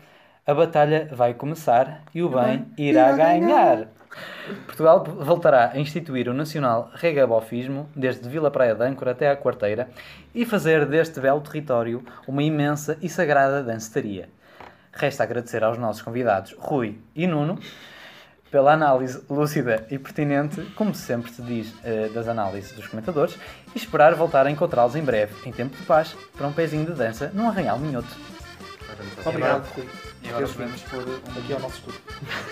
a 0.47 0.55
batalha 0.55 1.09
vai 1.11 1.35
começar 1.35 2.05
e 2.15 2.23
o 2.23 2.29
bem 2.29 2.65
irá 2.79 3.11
ganhar. 3.11 3.89
Portugal 4.65 5.03
voltará 5.03 5.73
a 5.75 5.81
instituir 5.81 6.29
o 6.29 6.33
nacional 6.33 6.89
regabofismo, 6.95 7.89
desde 7.97 8.29
Vila 8.29 8.49
Praia 8.49 8.77
de 8.77 8.85
Âncora 8.85 9.11
até 9.11 9.29
à 9.29 9.37
Quarteira, 9.37 9.91
e 10.33 10.47
fazer 10.47 10.87
deste 10.87 11.19
belo 11.19 11.41
território 11.41 12.05
uma 12.29 12.45
imensa 12.45 12.97
e 13.03 13.09
sagrada 13.09 13.61
danceteria. 13.61 14.29
Resta 14.93 15.25
agradecer 15.25 15.65
aos 15.65 15.79
nossos 15.79 16.03
convidados 16.03 16.55
Rui 16.61 17.01
e 17.17 17.27
Nuno 17.27 17.59
pela 18.53 18.75
análise 18.75 19.21
lúcida 19.31 19.87
e 19.91 19.99
pertinente, 19.99 20.61
como 20.77 20.95
sempre 20.95 21.33
se 21.33 21.41
diz, 21.41 21.75
eh, 21.83 22.11
das 22.15 22.29
análises 22.29 22.73
dos 22.73 22.87
comentadores, 22.87 23.39
e 23.75 23.79
esperar 23.79 24.15
voltar 24.15 24.47
a 24.47 24.51
encontrá-los 24.51 24.95
em 24.95 25.03
breve, 25.03 25.35
em 25.49 25.51
tempo 25.51 25.75
de 25.75 25.83
paz, 25.85 26.15
para 26.37 26.47
um 26.47 26.53
pezinho 26.53 26.85
de 26.85 26.93
dança 26.93 27.33
num 27.33 27.49
arranhal 27.49 27.79
minhoto. 27.79 28.15
Obrigado, 29.25 29.67
Rui. 29.75 29.89
E 30.23 30.29
agora 30.29 30.47
vamos 30.47 30.83
por 30.83 30.99
um... 31.09 31.15
Aqui 31.39 31.53
ao 31.55 31.61
nosso 31.61 31.77
estúdio. 31.77 32.01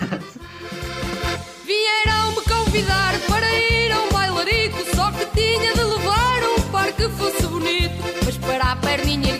Vieram-me 1.65 2.41
convidar 2.43 3.13
para 3.29 3.53
ir 3.53 3.91
a 3.91 4.01
um 4.01 4.09
bailarico 4.09 4.79
Só 4.95 5.11
que 5.11 5.25
tinha 5.27 5.73
de 5.73 5.83
levar 5.83 6.43
um 6.57 6.71
par 6.71 6.91
que 6.91 7.07
fosse 7.09 7.43
bonito 7.47 8.03
Mas 8.25 8.37
para 8.37 8.71
a 8.71 8.75
perninha 8.75 9.30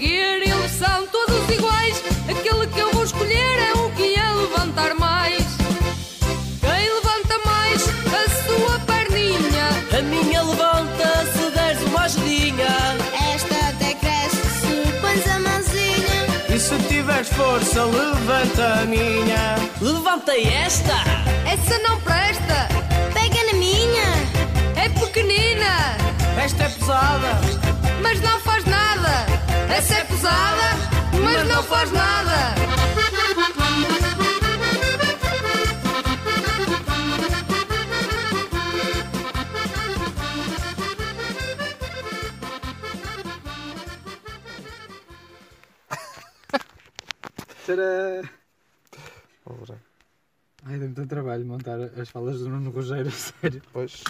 força, 17.71 17.85
levanta 17.85 18.81
a 18.81 18.85
minha. 18.85 19.55
Levantei 19.79 20.47
esta. 20.47 20.93
Essa 21.45 21.79
não 21.79 21.99
presta 22.01 22.67
Pega 23.13 23.43
na 23.51 23.57
minha. 23.57 23.71
menina! 25.23 25.97
Esta 26.43 26.63
é 26.63 26.69
pesada, 26.69 27.39
Mas 28.01 28.19
não 28.21 28.39
faz 28.41 28.65
nada! 28.65 29.25
Essa 29.69 29.95
é 29.95 30.03
pesada, 30.03 30.77
mas 31.23 31.47
não 31.47 31.63
faz 31.63 31.91
nada! 31.91 32.55
Tcharam! 47.71 48.29
Ai, 50.63 50.77
dá-me 50.77 50.93
tanto 50.93 51.07
trabalho 51.07 51.45
montar 51.45 51.79
as 51.99 52.09
falas 52.09 52.39
do 52.39 52.49
Nuno 52.49 52.69
Rogério, 52.69 53.09
sério. 53.11 53.61
Pois. 53.71 54.03